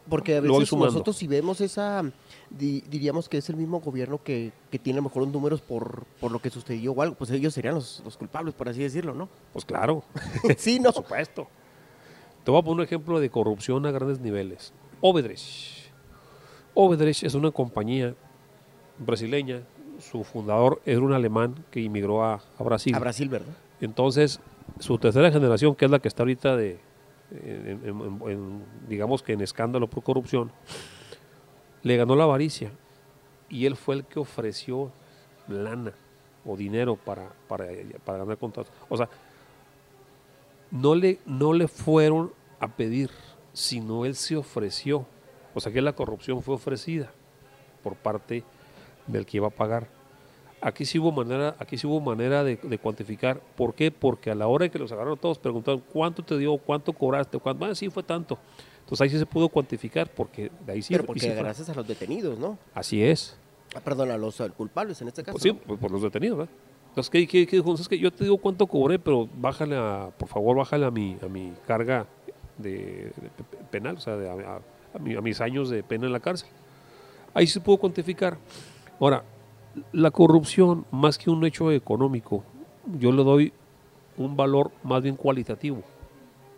Porque 0.08 0.36
a 0.36 0.40
veces 0.40 0.72
nosotros 0.72 1.16
si 1.16 1.26
vemos 1.28 1.60
esa, 1.60 2.02
di- 2.50 2.80
diríamos 2.88 3.28
que 3.28 3.38
es 3.38 3.48
el 3.48 3.56
mismo 3.56 3.80
gobierno 3.80 4.20
que, 4.22 4.52
que 4.70 4.78
tiene 4.80 4.98
a 4.98 5.02
lo 5.02 5.08
mejor 5.08 5.22
los 5.24 5.32
números 5.32 5.60
por, 5.60 6.04
por 6.20 6.30
lo 6.32 6.40
que 6.40 6.50
sucedió 6.50 6.92
o 6.92 7.02
algo, 7.02 7.14
pues 7.16 7.30
ellos 7.30 7.54
serían 7.54 7.74
los, 7.74 8.02
los 8.04 8.16
culpables, 8.16 8.54
por 8.54 8.68
así 8.68 8.80
decirlo, 8.82 9.14
¿no? 9.14 9.28
Pues 9.52 9.64
claro. 9.64 10.02
sí, 10.58 10.78
no. 10.80 10.92
Por 10.92 11.02
supuesto. 11.04 11.46
Te 12.44 12.50
voy 12.50 12.60
a 12.60 12.62
poner 12.64 12.78
un 12.80 12.84
ejemplo 12.84 13.18
de 13.20 13.30
corrupción 13.30 13.86
a 13.86 13.90
grandes 13.92 14.18
niveles. 14.20 14.72
Obedrecht. 15.00 15.75
Obedrecht 16.78 17.24
es 17.24 17.34
una 17.34 17.50
compañía 17.50 18.14
brasileña. 18.98 19.62
Su 19.98 20.24
fundador 20.24 20.82
era 20.84 21.00
un 21.00 21.12
alemán 21.14 21.64
que 21.70 21.80
inmigró 21.80 22.22
a, 22.22 22.34
a 22.58 22.62
Brasil. 22.62 22.94
A 22.94 22.98
Brasil, 22.98 23.28
¿verdad? 23.30 23.54
Entonces, 23.80 24.40
su 24.78 24.98
tercera 24.98 25.30
generación, 25.32 25.74
que 25.74 25.86
es 25.86 25.90
la 25.90 25.98
que 26.00 26.08
está 26.08 26.22
ahorita 26.22 26.54
de, 26.56 26.78
en- 27.30 27.66
en- 27.66 27.88
en- 27.88 28.30
en, 28.30 28.64
digamos 28.88 29.22
que 29.22 29.32
en 29.32 29.40
escándalo 29.40 29.88
por 29.88 30.02
corrupción, 30.02 30.52
le 31.82 31.96
ganó 31.96 32.14
la 32.14 32.24
avaricia. 32.24 32.70
Y 33.48 33.64
él 33.64 33.74
fue 33.76 33.94
el 33.94 34.04
que 34.04 34.18
ofreció 34.18 34.90
lana 35.48 35.92
o 36.44 36.56
dinero 36.56 36.96
para, 36.96 37.30
para, 37.48 37.66
para 38.04 38.18
ganar 38.18 38.36
contratos. 38.36 38.72
O 38.90 38.96
sea, 38.98 39.08
no 40.70 40.94
le, 40.94 41.20
no 41.24 41.52
le 41.54 41.68
fueron 41.68 42.32
a 42.60 42.68
pedir, 42.68 43.10
sino 43.54 44.04
él 44.04 44.14
se 44.14 44.36
ofreció. 44.36 45.06
O 45.56 45.60
sea 45.60 45.72
que 45.72 45.80
la 45.80 45.94
corrupción 45.94 46.42
fue 46.42 46.54
ofrecida 46.54 47.10
por 47.82 47.94
parte 47.96 48.44
del 49.06 49.24
que 49.24 49.38
iba 49.38 49.46
a 49.46 49.50
pagar. 49.50 49.88
Aquí 50.60 50.84
sí 50.84 50.98
hubo 50.98 51.12
manera, 51.12 51.56
aquí 51.58 51.78
sí 51.78 51.86
hubo 51.86 51.98
manera 52.00 52.44
de, 52.44 52.56
de 52.56 52.78
cuantificar. 52.78 53.40
¿Por 53.56 53.74
qué? 53.74 53.90
Porque 53.90 54.30
a 54.30 54.34
la 54.34 54.48
hora 54.48 54.68
que 54.68 54.78
los 54.78 54.92
agarraron 54.92 55.18
todos 55.18 55.38
preguntaron 55.38 55.82
cuánto 55.92 56.22
te 56.22 56.36
dio, 56.36 56.58
cuánto 56.58 56.92
cobraste, 56.92 57.38
cuánto, 57.38 57.64
ah, 57.64 57.74
sí 57.74 57.88
fue 57.88 58.02
tanto. 58.02 58.38
Entonces 58.80 59.00
ahí 59.00 59.08
sí 59.08 59.18
se 59.18 59.24
pudo 59.24 59.48
cuantificar 59.48 60.10
porque 60.12 60.50
de 60.66 60.72
ahí 60.72 60.82
sí. 60.82 60.92
Pero 60.92 61.04
porque 61.06 61.34
gracias 61.34 61.68
a 61.70 61.74
los 61.74 61.86
detenidos, 61.86 62.38
¿no? 62.38 62.58
Así 62.74 63.02
es. 63.02 63.38
Ah, 63.74 63.80
perdón, 63.80 64.10
a 64.10 64.18
los 64.18 64.36
culpables 64.56 65.00
en 65.00 65.08
este 65.08 65.22
caso. 65.22 65.32
Pues 65.32 65.42
sí, 65.42 65.52
por, 65.52 65.78
por 65.78 65.90
los 65.90 66.02
detenidos, 66.02 66.36
¿verdad? 66.38 66.52
Entonces, 66.90 67.10
¿qué, 67.10 67.26
qué, 67.26 67.46
qué 67.46 67.56
dijo? 67.56 67.74
Es 67.74 67.88
que 67.88 67.98
yo 67.98 68.10
te 68.10 68.24
digo 68.24 68.36
cuánto 68.38 68.66
cobré, 68.66 68.98
pero 68.98 69.26
bájale 69.36 69.76
a, 69.76 70.10
por 70.18 70.28
favor, 70.28 70.56
bájale 70.56 70.84
a 70.86 70.90
mi, 70.90 71.16
a 71.22 71.26
mi 71.28 71.52
carga 71.66 72.06
de, 72.58 73.12
de 73.16 73.30
pe- 73.36 73.44
pe- 73.44 73.56
penal, 73.70 73.96
o 73.96 74.00
sea, 74.00 74.16
de- 74.16 74.30
a, 74.30 74.60
a 74.94 74.98
mi- 74.98 75.14
a 75.14 75.20
mis 75.20 75.40
años 75.40 75.68
de 75.70 75.82
pena 75.82 76.06
en 76.06 76.12
la 76.12 76.20
cárcel. 76.20 76.48
Ahí 77.34 77.46
se 77.46 77.60
pudo 77.60 77.76
cuantificar. 77.78 78.38
Ahora, 78.98 79.24
la 79.92 80.10
corrupción, 80.10 80.86
más 80.90 81.18
que 81.18 81.30
un 81.30 81.44
hecho 81.44 81.70
económico, 81.70 82.42
yo 82.98 83.12
le 83.12 83.22
doy 83.22 83.52
un 84.16 84.36
valor 84.36 84.70
más 84.82 85.02
bien 85.02 85.16
cualitativo, 85.16 85.82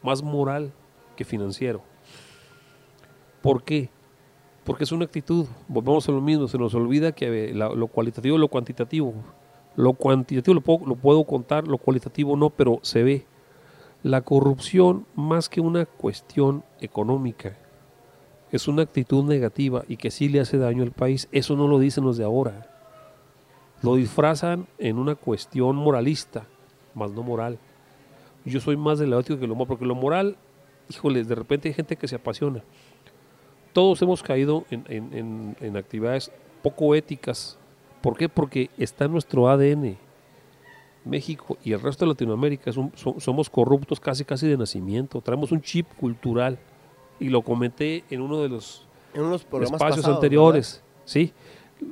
más 0.03 0.23
moral 0.23 0.73
que 1.17 1.25
financiero. 1.25 1.83
¿Por 3.43 3.63
qué? 3.65 3.91
Porque 4.65 4.85
es 4.85 4.93
una 4.93 5.05
actitud. 5.07 5.47
Volvemos 5.67 6.09
a 6.09 6.13
lo 6.13 6.21
mismo, 6.21 6.47
se 6.49 6.59
nos 6.59 6.75
olvida 6.75 7.13
que 7.13 7.51
eh, 7.51 7.55
lo 7.55 7.87
cualitativo 7.89 8.37
y 8.37 8.39
lo 8.39 8.49
cuantitativo. 8.49 9.15
Lo 9.77 9.93
cuantitativo 9.95 10.55
lo 10.55 10.61
puedo, 10.61 10.87
lo 10.87 10.97
puedo 10.97 11.25
contar, 11.25 11.67
lo 11.67 11.79
cualitativo 11.79 12.37
no, 12.37 12.51
pero 12.51 12.81
se 12.83 13.03
ve. 13.03 13.27
La 14.03 14.21
corrupción, 14.23 15.07
más 15.17 15.49
que 15.49 15.61
una 15.61 15.87
cuestión 15.87 16.63
económica, 16.81 17.57
es 18.53 18.69
una 18.69 18.83
actitud 18.83 19.25
negativa 19.25 19.85
y 19.89 19.97
que 19.97 20.11
sí 20.11 20.29
le 20.29 20.41
hace 20.41 20.59
daño 20.59 20.83
al 20.83 20.93
país. 20.93 21.29
Eso 21.33 21.57
no 21.57 21.69
lo 21.69 21.79
dicen 21.79 22.05
los 22.05 22.17
de 22.17 22.25
ahora. 22.25 22.67
Lo 23.83 23.95
disfrazan 23.97 24.67
en 24.79 24.99
una 24.99 25.15
cuestión 25.15 25.77
moralista, 25.77 26.45
más 26.95 27.11
no 27.13 27.23
moral. 27.23 27.59
Yo 28.45 28.61
soy 28.61 28.77
más 28.77 28.99
del 28.99 29.13
que 29.25 29.47
lo 29.47 29.55
moral, 29.55 29.69
porque 29.69 29.85
lo 29.87 29.95
moral, 29.95 30.37
híjoles, 30.89 31.29
de 31.29 31.35
repente 31.35 31.69
hay 31.69 31.75
gente 31.75 31.97
que 31.97 32.09
se 32.09 32.17
apasiona. 32.17 32.63
Todos 33.73 34.01
hemos 34.03 34.23
caído 34.23 34.65
en, 34.71 34.85
en- 34.89 35.57
en- 35.61 35.77
actividades 35.77 36.33
poco 36.63 36.95
éticas. 36.95 37.59
¿Por 38.01 38.17
qué? 38.17 38.29
Porque 38.29 38.71
está 38.79 39.05
en 39.05 39.13
nuestro 39.13 39.49
ADN. 39.49 39.97
México 41.05 41.57
y 41.65 41.73
el 41.73 41.81
resto 41.81 42.05
de 42.05 42.11
Latinoamérica 42.13 42.71
somos 42.73 43.49
corruptos 43.51 44.01
casi 44.01 44.25
casi 44.25 44.47
de 44.49 44.57
nacimiento. 44.57 45.21
Traemos 45.21 45.53
un 45.53 45.61
chip 45.61 45.87
cultural. 45.99 46.59
Y 47.21 47.29
lo 47.29 47.43
comenté 47.43 48.05
en 48.11 48.21
uno 48.21 48.41
de 48.41 48.49
los 48.49 48.87
En 49.15 49.23
unos 49.23 49.45
programas 49.45 49.75
espacios 49.81 49.97
pasados, 49.99 50.17
anteriores. 50.17 50.83
¿sí? 51.05 51.33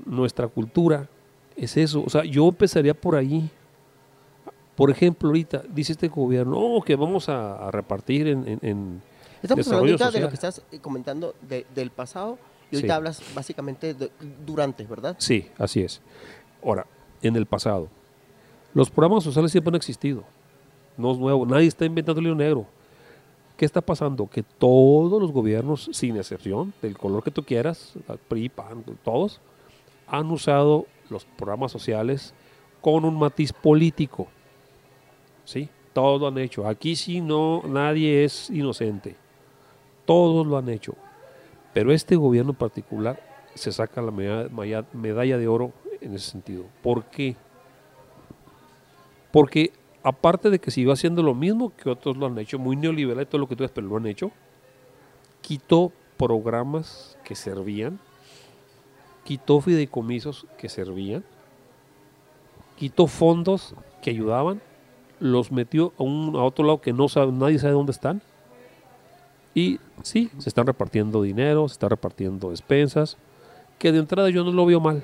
Nuestra 0.05 0.47
cultura 0.49 1.09
es 1.57 1.77
eso. 1.77 2.03
O 2.05 2.11
sea, 2.11 2.25
yo 2.25 2.49
empezaría 2.49 2.95
por 2.95 3.17
ahí. 3.17 3.51
Por 4.77 4.91
ejemplo, 4.91 5.29
ahorita 5.29 5.63
dice 5.71 5.93
este 5.93 6.09
gobierno 6.09 6.59
"Oh, 6.59 6.83
que 6.83 6.97
vamos 6.97 7.29
a, 7.29 7.69
a 7.69 7.71
repartir 7.71 8.27
en, 8.29 8.47
en- 8.47 8.59
en-. 8.63 9.03
Estamos 9.43 9.67
hablando 9.73 10.11
de 10.11 10.21
lo 10.21 10.29
que 10.29 10.35
estás 10.35 10.63
eh, 10.71 10.79
comentando 10.81 11.35
de- 11.49 11.67
del 11.75 11.91
pasado 11.91 12.39
y 12.71 12.77
Sí. 12.77 12.77
ahorita 12.77 12.95
hablas 12.97 13.23
básicamente 13.35 13.95
de- 13.95 14.11
durante, 14.45 14.85
¿verdad? 14.85 15.17
Sí, 15.19 15.49
así 15.59 15.81
es. 15.83 16.03
Ahora, 16.65 16.87
en 17.23 17.37
el 17.37 17.47
pasado, 17.47 17.89
los 18.75 18.91
programas 18.91 19.25
sociales 19.25 19.51
siempre 19.53 19.71
han 19.71 19.77
existido. 19.77 20.25
No 20.99 21.13
es 21.13 21.19
nuevo, 21.19 21.47
nadie 21.47 21.67
está 21.69 21.85
inventando 21.87 22.21
el 22.21 22.37
negro. 22.37 22.67
¿Qué 23.57 23.65
está 23.65 23.81
pasando? 23.81 24.29
Que 24.29 24.43
todos 24.43 25.21
los 25.21 25.33
gobiernos, 25.33 25.89
sin 25.93 26.17
excepción, 26.17 26.75
del 26.83 26.99
color 26.99 27.23
que 27.25 27.31
tú 27.31 27.43
quieras, 27.43 27.95
PRI, 28.29 28.51
PAN, 28.51 28.85
todos, 29.03 29.41
han 30.07 30.31
usado 30.31 30.87
los 31.09 31.25
programas 31.25 31.73
sociales 31.73 32.35
con 32.81 33.05
un 33.05 33.19
matiz 33.19 33.53
político. 33.53 34.29
¿Sí? 35.45 35.69
Todos 35.93 36.21
lo 36.21 36.27
han 36.27 36.39
hecho. 36.39 36.67
Aquí 36.67 36.97
sí 36.97 37.21
no, 37.21 37.63
nadie 37.67 38.25
es 38.25 38.51
inocente. 38.51 39.17
Todos 40.05 40.47
lo 40.47 40.59
han 40.59 40.69
hecho. 40.69 40.95
Pero 41.73 41.93
este 41.93 42.17
gobierno 42.17 42.51
en 42.51 42.57
particular 42.57 43.21
se 43.55 43.73
saca 43.73 44.03
la 44.03 44.11
medalla 44.11 45.39
de 45.39 45.49
oro 45.49 45.73
en 46.01 46.15
ese 46.15 46.31
sentido. 46.31 46.65
¿Por 46.83 47.05
qué? 47.05 47.37
Porque 49.33 49.73
aparte 50.07 50.51
de 50.51 50.61
que 50.61 50.71
siguió 50.71 50.93
haciendo 50.93 51.21
lo 51.21 51.35
mismo 51.35 51.73
que 51.77 51.91
otros 51.91 52.17
lo 52.17 52.27
han 52.27 52.39
hecho, 52.39 52.61
muy 52.61 52.77
neoliberal 52.77 53.25
y 53.25 53.27
todo 53.27 53.41
lo 53.41 53.49
que 53.49 53.57
tú 53.57 53.65
ves, 53.65 53.73
pero 53.75 53.89
lo 53.89 53.97
han 53.97 54.07
hecho, 54.07 54.31
quitó 55.41 55.91
programas 56.17 57.19
que 57.25 57.35
servían, 57.35 57.99
quitó 59.25 59.61
fideicomisos 59.61 60.47
que 60.59 60.69
servían, 60.69 61.25
quitó 62.77 63.09
fondos 63.09 63.75
que 64.01 64.11
ayudaban, 64.11 64.63
los 65.19 65.51
metió 65.51 65.93
a, 65.99 66.05
un, 66.05 66.37
a 66.37 66.45
otro 66.45 66.65
lado 66.65 66.81
que 66.81 66.93
no 66.93 67.09
sabe, 67.09 67.33
nadie 67.33 67.59
sabe 67.59 67.73
dónde 67.73 67.91
están. 67.91 68.23
Y 69.57 69.81
sí, 70.03 70.31
se 70.39 70.49
están 70.49 70.69
repartiendo 70.69 71.21
dinero, 71.21 71.67
se 71.67 71.73
están 71.73 71.91
repartiendo 71.91 72.51
despensas, 72.51 73.17
que 73.81 73.91
de 73.91 73.99
entrada 73.99 74.31
yo 74.31 74.45
no 74.45 74.53
lo 74.53 74.67
veo 74.67 74.79
mal. 74.79 75.03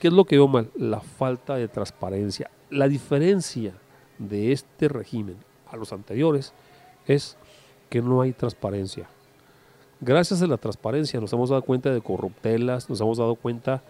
¿Qué 0.00 0.08
es 0.08 0.12
lo 0.12 0.24
que 0.24 0.36
veo 0.36 0.48
mal? 0.48 0.70
La 0.76 1.00
falta 1.00 1.56
de 1.56 1.68
transparencia. 1.68 2.50
La 2.70 2.88
diferencia 2.88 3.74
de 4.18 4.52
este 4.52 4.88
régimen 4.88 5.36
a 5.70 5.76
los 5.76 5.92
anteriores 5.92 6.52
es 7.06 7.36
que 7.88 8.00
no 8.00 8.20
hay 8.20 8.32
transparencia. 8.32 9.08
Gracias 10.00 10.42
a 10.42 10.46
la 10.46 10.56
transparencia 10.56 11.20
nos 11.20 11.32
hemos 11.32 11.50
dado 11.50 11.62
cuenta 11.62 11.90
de 11.90 12.00
corruptelas, 12.00 12.88
nos 12.88 13.00
hemos 13.00 13.18
dado 13.18 13.34
cuenta 13.34 13.82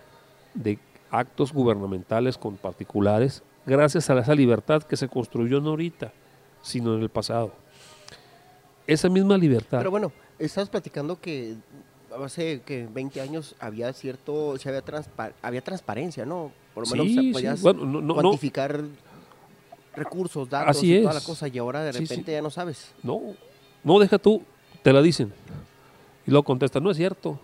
de 0.54 0.78
actos 1.10 1.52
gubernamentales 1.52 2.38
con 2.38 2.56
particulares, 2.56 3.42
gracias 3.66 4.08
a 4.08 4.18
esa 4.18 4.34
libertad 4.34 4.82
que 4.82 4.96
se 4.96 5.08
construyó 5.08 5.60
no 5.60 5.70
ahorita, 5.70 6.12
sino 6.62 6.94
en 6.94 7.02
el 7.02 7.10
pasado. 7.10 7.52
Esa 8.86 9.10
misma 9.10 9.36
libertad. 9.36 9.78
Pero 9.78 9.90
bueno, 9.90 10.12
estás 10.38 10.70
platicando 10.70 11.20
que 11.20 11.56
hace 12.24 12.60
que 12.62 12.86
20 12.92 13.20
años 13.20 13.54
había 13.60 13.92
cierto, 13.92 14.56
se 14.58 14.68
había, 14.68 14.82
había 15.42 15.60
transparencia, 15.62 16.24
¿no? 16.26 16.50
Por 16.74 16.84
lo 16.86 16.90
menos 16.90 17.06
Sí, 17.08 17.14
sí. 17.18 17.32
podías 17.32 17.62
Bueno, 17.62 17.84
no- 17.84 18.00
no- 18.00 18.00
no. 18.00 18.14
cuantificar 18.14 18.80
recursos, 19.94 20.48
datos 20.48 20.76
Así 20.76 20.94
y 20.94 21.02
toda 21.02 21.14
la 21.14 21.20
cosa 21.20 21.48
y 21.48 21.58
ahora 21.58 21.82
de 21.82 21.92
Sí, 21.92 21.98
sí. 21.98 22.04
repente 22.06 22.32
ya 22.32 22.42
no 22.42 22.50
sabes. 22.50 22.92
No, 23.02 23.20
no 23.84 23.98
deja 23.98 24.18
tú, 24.18 24.42
te 24.82 24.92
la 24.92 25.02
dicen. 25.02 25.32
Y 26.26 26.30
luego 26.30 26.44
contesta, 26.44 26.78
no 26.80 26.90
es 26.90 26.96
cierto. 26.96 27.38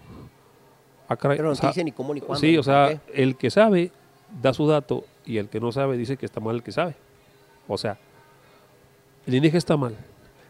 Caray, 1.09 1.37
Pero 1.37 1.51
no 1.51 1.55
te 1.55 1.61
sea, 1.61 1.71
dice 1.71 1.85
ni 1.85 1.93
cómo 1.93 2.13
ni 2.15 2.21
cuándo. 2.21 2.41
Sí, 2.41 2.57
o 2.59 2.63
sea, 2.63 3.01
el 3.13 3.37
que 3.37 3.51
sabe 3.51 3.93
da 4.43 4.53
su 4.55 4.67
dato 4.67 5.05
y 5.25 5.37
el 5.39 5.49
que 5.49 5.61
no 5.61 5.71
sabe 5.71 5.97
dice 5.97 6.17
que 6.17 6.27
está 6.27 6.41
mal 6.41 6.57
el 6.57 6.63
que 6.63 6.73
sabe. 6.73 6.97
O 7.69 7.79
sea, 7.79 7.99
el 9.27 9.35
INEGI 9.35 9.57
está 9.57 9.77
mal. 9.77 9.97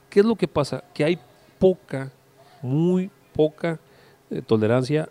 ¿Qué 0.09 0.21
es 0.21 0.26
lo 0.26 0.37
que 0.37 0.49
pasa? 0.49 0.83
Que 0.94 1.04
hay 1.04 1.18
poca, 1.59 2.11
muy 2.62 3.11
poca 3.35 3.78
eh, 4.31 4.43
tolerancia 4.47 5.09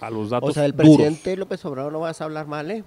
a 0.00 0.10
los 0.10 0.28
datos 0.30 0.50
O 0.50 0.52
sea, 0.52 0.66
el 0.66 0.72
duros. 0.72 0.96
presidente 0.96 1.36
López 1.36 1.64
Obrador 1.64 1.90
no 1.92 2.00
vas 2.00 2.20
a 2.20 2.24
hablar 2.24 2.46
mal, 2.46 2.70
¿eh? 2.70 2.84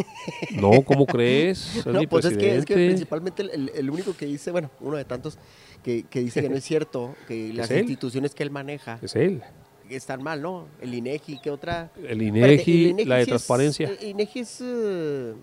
No, 0.52 0.82
¿cómo 0.82 1.06
crees? 1.06 1.76
Es 1.76 1.86
No, 1.86 2.02
pues 2.08 2.24
es 2.26 2.36
que, 2.36 2.56
es 2.56 2.64
que 2.64 2.74
principalmente 2.74 3.42
el, 3.42 3.90
único 3.90 4.16
que 4.16 4.26
dice, 4.26 4.50
bueno, 4.52 4.70
uno 4.80 4.96
de 4.96 5.04
tantos 5.04 5.38
que, 5.82 6.04
que 6.04 6.20
dice 6.20 6.40
que 6.40 6.48
no 6.48 6.56
es 6.56 6.64
cierto, 6.64 7.14
que 7.26 7.52
las 7.54 7.70
él. 7.70 7.80
instituciones 7.80 8.34
que 8.34 8.42
él 8.44 8.50
maneja 8.52 8.98
Es 9.02 9.16
él. 9.16 9.42
están 9.90 10.22
mal, 10.22 10.40
¿no? 10.40 10.66
El 10.80 10.94
INEGI, 10.94 11.40
¿qué 11.42 11.50
otra? 11.50 11.90
El 11.96 12.22
Espérate, 12.22 12.24
INEGI, 12.24 12.72
el 12.84 12.90
INEGI 12.90 13.08
la 13.08 13.16
de 13.16 13.20
sí 13.24 13.30
es- 13.30 13.34
transparencia. 13.34 13.88
el 14.00 14.08
INEGI 14.08 14.38
es, 14.40 14.58
eh, 14.62 15.34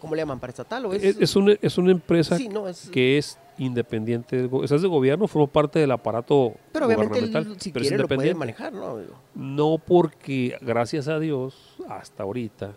¿cómo 0.00 0.14
le 0.16 0.22
llaman? 0.22 0.40
¿Paraestatal 0.40 0.86
o 0.86 0.92
es? 0.92 1.04
Es, 1.04 1.16
es 1.20 1.36
una, 1.36 1.54
es 1.62 1.78
una 1.78 1.92
empresa 1.92 2.36
sí, 2.36 2.48
no, 2.48 2.68
es... 2.68 2.88
que 2.90 3.16
es 3.18 3.38
independiente. 3.58 4.36
del 4.36 4.48
go- 4.48 4.58
O 4.58 4.66
sea, 4.66 4.76
es 4.76 4.82
de 4.82 4.88
gobierno, 4.88 5.26
forma 5.28 5.46
parte 5.52 5.78
del 5.78 5.90
aparato 5.90 6.54
pero 6.72 6.86
obviamente 6.86 7.20
gubernamental. 7.20 7.52
él, 7.54 7.60
si 7.60 7.70
pero 7.72 7.82
es 7.82 7.88
quiere, 7.88 8.02
lo 8.02 8.08
puede 8.08 8.28
independiente. 8.28 8.38
manejar, 8.38 8.72
¿no? 8.72 8.98
No 9.34 9.78
porque, 9.78 10.56
gracias 10.60 11.08
a 11.08 11.18
Dios, 11.18 11.76
hasta 11.88 12.22
ahorita, 12.24 12.72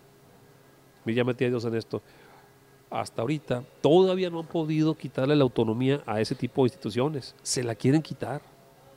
ya 1.05 1.24
metí 1.24 1.46
a 1.46 1.50
Dios 1.50 1.63
en 1.65 1.75
esto, 1.75 2.01
hasta 2.89 3.22
ahorita 3.22 3.63
todavía 3.81 4.29
no 4.29 4.39
han 4.39 4.46
podido 4.48 4.96
quitarle 4.96 5.36
la 5.36 5.43
autonomía 5.43 6.01
a 6.05 6.22
ese 6.22 6.36
tipo 6.36 6.63
de 6.63 6.67
instituciones. 6.67 7.36
Se 7.41 7.63
la 7.63 7.75
quieren 7.75 8.01
quitar. 8.01 8.41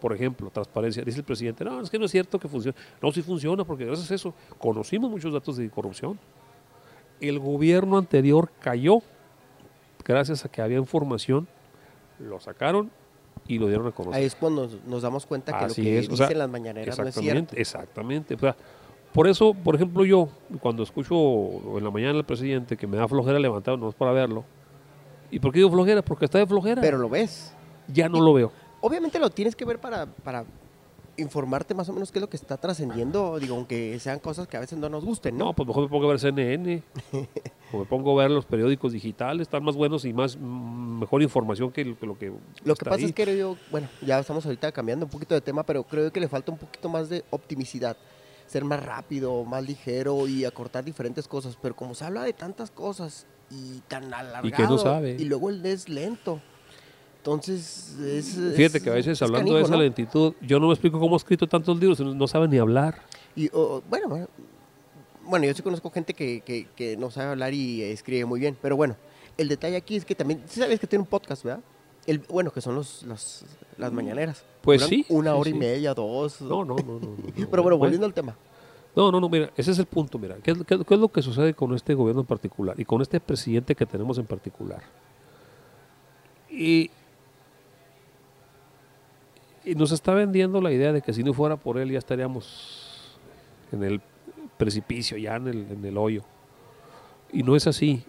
Por 0.00 0.14
ejemplo, 0.14 0.48
transparencia. 0.48 1.04
Dice 1.04 1.18
el 1.18 1.24
presidente, 1.24 1.62
no, 1.62 1.78
es 1.82 1.90
que 1.90 1.98
no 1.98 2.06
es 2.06 2.10
cierto 2.10 2.38
que 2.38 2.48
funcione. 2.48 2.74
No, 3.02 3.12
sí 3.12 3.20
funciona 3.20 3.64
porque 3.64 3.84
gracias 3.84 4.10
a 4.10 4.14
eso 4.14 4.32
conocimos 4.58 5.10
muchos 5.10 5.30
datos 5.30 5.58
de 5.58 5.68
corrupción. 5.68 6.18
El 7.20 7.38
gobierno 7.38 7.98
anterior 7.98 8.50
cayó 8.60 9.02
gracias 10.02 10.42
a 10.44 10.48
que 10.48 10.62
había 10.62 10.78
información, 10.78 11.46
lo 12.20 12.40
sacaron 12.40 12.90
y 13.46 13.58
lo 13.58 13.66
dieron 13.66 13.86
a 13.86 13.92
conocer. 13.92 14.20
Ahí 14.20 14.26
es 14.26 14.34
cuando 14.34 14.62
nos, 14.62 14.84
nos 14.84 15.02
damos 15.02 15.26
cuenta 15.26 15.58
que 15.58 15.64
Así 15.64 15.82
lo 15.82 15.84
que 15.84 15.98
es, 15.98 16.08
o 16.08 16.10
dicen 16.12 16.28
sea, 16.28 16.36
las 16.36 16.50
mañaneras 16.50 16.98
no 16.98 17.08
es 17.08 17.14
cierto. 17.14 17.56
Exactamente. 17.56 18.34
O 18.34 18.38
sea, 18.38 18.56
por 19.12 19.26
eso, 19.26 19.54
por 19.54 19.74
ejemplo, 19.74 20.04
yo, 20.04 20.28
cuando 20.60 20.82
escucho 20.82 21.14
en 21.76 21.82
la 21.82 21.90
mañana 21.90 22.18
al 22.18 22.24
presidente 22.24 22.76
que 22.76 22.86
me 22.86 22.96
da 22.96 23.08
flojera 23.08 23.38
levantado, 23.38 23.76
no 23.76 23.88
es 23.88 23.94
para 23.94 24.12
verlo. 24.12 24.44
¿Y 25.30 25.40
por 25.40 25.52
qué 25.52 25.58
digo 25.58 25.70
flojera? 25.70 26.02
Porque 26.02 26.26
está 26.26 26.38
de 26.38 26.46
flojera. 26.46 26.80
Pero 26.80 26.98
lo 26.98 27.08
ves. 27.08 27.54
ya 27.88 28.08
no 28.08 28.20
lo 28.20 28.32
veo. 28.32 28.52
Obviamente 28.80 29.18
lo 29.18 29.30
tienes 29.30 29.56
que 29.56 29.64
ver 29.64 29.78
para, 29.78 30.06
para 30.06 30.44
informarte 31.20 31.74
más 31.74 31.88
o 31.88 31.92
menos 31.92 32.10
qué 32.10 32.18
es 32.18 32.20
lo 32.20 32.28
que 32.28 32.36
está 32.36 32.56
trascendiendo, 32.56 33.38
digo, 33.38 33.56
aunque 33.56 33.98
sean 34.00 34.18
cosas 34.18 34.46
que 34.48 34.56
a 34.56 34.60
veces 34.60 34.78
no 34.78 34.88
nos 34.88 35.04
gusten, 35.04 35.36
No, 35.36 35.46
¿no? 35.46 35.52
pues 35.54 35.66
mejor 35.66 35.84
me 35.84 35.88
pongo 35.88 36.06
a 36.06 36.08
ver 36.10 36.20
CNN. 36.20 36.82
o 37.72 37.78
me 37.78 37.84
pongo 37.84 38.18
a 38.18 38.22
ver 38.24 38.30
los 38.30 38.44
periódicos 38.44 38.92
digitales, 38.92 39.42
están 39.42 39.62
más 39.62 39.76
buenos 39.76 40.04
y 40.04 40.12
más 40.12 40.36
mm, 40.36 41.00
mejor 41.00 41.22
información 41.22 41.70
que 41.70 41.84
lo 41.84 41.96
que. 41.98 42.06
Lo 42.06 42.18
que, 42.18 42.32
Lo 42.64 42.74
que 42.74 42.84
pasa 42.84 42.96
ahí. 42.96 43.04
es 43.06 43.12
que 43.12 43.36
yo, 43.38 43.56
bueno, 43.70 43.88
ya 44.02 44.18
estamos 44.18 44.44
ahorita 44.44 44.72
cambiando 44.72 45.06
un 45.06 45.10
poquito 45.10 45.34
de 45.34 45.40
tema, 45.40 45.62
pero 45.64 45.84
creo 45.84 46.12
que 46.12 46.20
le 46.20 46.28
falta 46.28 46.52
un 46.52 46.58
poquito 46.58 46.88
más 46.88 47.08
de 47.08 47.24
optimicidad. 47.30 47.96
Ser 48.46 48.64
más 48.64 48.84
rápido, 48.84 49.44
más 49.44 49.64
ligero 49.64 50.26
y 50.26 50.44
acortar 50.44 50.84
diferentes 50.84 51.28
cosas. 51.28 51.56
Pero 51.62 51.76
como 51.76 51.94
se 51.94 52.04
habla 52.04 52.24
de 52.24 52.32
tantas 52.32 52.72
cosas 52.72 53.26
y 53.48 53.78
tan 53.86 54.12
alargado. 54.12 54.48
Y 54.48 54.52
que 54.52 54.64
no 54.64 54.76
sabe. 54.76 55.16
Y 55.18 55.24
luego 55.24 55.50
el 55.50 55.64
es 55.64 55.88
lento. 55.88 56.40
Entonces, 57.20 57.96
es. 58.00 58.34
Fíjate 58.56 58.78
es- 58.78 58.82
que 58.82 58.88
a 58.90 58.94
veces 58.94 59.12
es 59.12 59.22
hablando 59.22 59.54
de 59.54 59.60
esa 59.62 59.72
¿no? 59.76 59.82
lentitud, 59.82 60.32
yo 60.40 60.58
no 60.58 60.68
me 60.68 60.72
explico 60.72 60.98
cómo 60.98 61.14
ha 61.14 61.18
escrito 61.18 61.46
tantos 61.46 61.78
libros, 61.78 62.00
no, 62.00 62.26
sabe 62.26 62.48
ni 62.48 62.56
hablar. 62.56 63.02
Y 63.36 63.50
o- 63.52 63.82
bueno, 63.90 64.26
bueno, 65.24 65.44
yo 65.46 65.52
sí 65.52 65.60
conozco 65.62 65.90
gente 65.90 66.14
que, 66.14 66.40
que, 66.40 66.66
que 66.74 66.96
no 66.96 67.10
sabe 67.10 67.30
hablar 67.32 67.52
y 67.52 67.82
escribe 67.82 68.24
muy 68.24 68.40
bien, 68.40 68.56
pero 68.62 68.74
bueno, 68.74 68.96
el 69.36 69.48
detalle 69.48 69.76
aquí 69.76 69.96
es 69.96 70.06
que 70.06 70.14
también, 70.14 70.42
¿sí 70.46 70.60
sabes 70.60 70.80
que 70.80 70.86
tiene 70.86 71.02
un 71.02 71.08
podcast, 71.08 71.44
¿verdad? 71.44 71.62
El, 72.06 72.20
bueno, 72.20 72.50
que 72.52 72.62
son 72.62 72.74
los, 72.74 73.02
los- 73.02 73.44
las 73.76 73.92
mañaneras. 73.92 74.42
Pues 74.62 74.80
Duran 74.80 74.88
sí, 74.90 75.06
Una 75.10 75.32
sí, 75.34 75.38
hora 75.40 75.50
y 75.50 75.54
media, 75.54 75.92
dos. 75.94 76.40
No, 76.40 76.64
no, 76.64 76.76
no. 76.76 77.00
no. 77.00 77.16
Pero 77.50 77.62
bueno, 77.62 77.76
volviendo 77.76 78.06
al 78.06 78.14
tema. 78.14 78.34
No, 78.96 79.12
no, 79.12 79.20
no, 79.20 79.28
mira, 79.28 79.50
ese 79.58 79.70
es 79.72 79.78
el 79.78 79.86
punto, 79.86 80.18
mira. 80.18 80.36
¿Qué, 80.42 80.54
qué- 80.66 80.82
qué 80.84 80.94
es 80.94 81.00
lo 81.00 81.08
que 81.08 81.20
sucede 81.20 81.52
con 81.52 81.74
este 81.74 81.92
gobierno 81.94 82.22
en 82.22 82.26
particular 82.26 82.80
y 82.80 82.84
con 82.86 83.02
este 83.02 83.20
presidente 83.20 83.74
que 83.74 83.84
tenemos 83.84 84.16
en 84.16 84.24
particular? 84.26 84.82
Y, 86.50 86.90
y 89.64 89.74
nos 89.74 89.92
está 89.92 90.14
vendiendo 90.14 90.60
la 90.60 90.72
idea 90.72 90.92
de 90.92 91.02
que 91.02 91.12
si 91.12 91.22
no 91.22 91.32
fuera 91.32 91.56
por 91.56 91.78
él 91.78 91.90
ya 91.90 91.98
estaríamos 91.98 93.18
en 93.72 93.82
el 93.84 94.00
precipicio, 94.56 95.16
ya 95.16 95.36
en 95.36 95.48
el, 95.48 95.66
en 95.70 95.84
el 95.84 95.96
hoyo. 95.96 96.22
Y 97.32 97.42
no 97.42 97.54
es 97.56 97.66
así. 97.66 98.02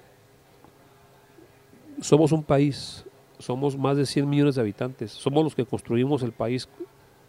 Somos 2.01 2.31
un 2.31 2.43
país, 2.43 3.05
somos 3.37 3.77
más 3.77 3.97
de 3.97 4.05
100 4.05 4.29
millones 4.29 4.55
de 4.55 4.61
habitantes, 4.61 5.11
somos 5.11 5.43
los 5.43 5.55
que 5.55 5.65
construimos 5.65 6.23
el 6.23 6.31
país 6.31 6.67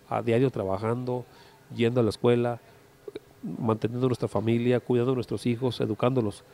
a 0.08 0.22
diario 0.22 0.50
trabajando, 0.50 1.26
yendo 1.74 2.00
a 2.00 2.02
la 2.02 2.10
escuela, 2.10 2.60
manteniendo 3.42 4.06
nuestra 4.06 4.28
familia, 4.28 4.80
cuidando 4.80 5.12
a 5.12 5.14
nuestros 5.14 5.46
hijos, 5.46 5.80
educándolos. 5.80 6.44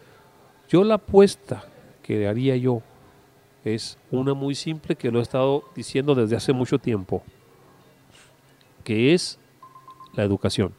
Yo 0.68 0.84
la 0.84 0.94
apuesta 0.94 1.64
que 2.02 2.26
haría 2.26 2.56
yo 2.56 2.82
es 3.64 3.98
una 4.10 4.34
muy 4.34 4.54
simple 4.54 4.96
que 4.96 5.10
lo 5.10 5.18
he 5.18 5.22
estado 5.22 5.64
diciendo 5.74 6.14
desde 6.14 6.36
hace 6.36 6.52
mucho 6.52 6.78
tiempo, 6.78 7.22
que 8.88 9.12
es 9.12 9.38
la 10.14 10.22
educación. 10.22 10.72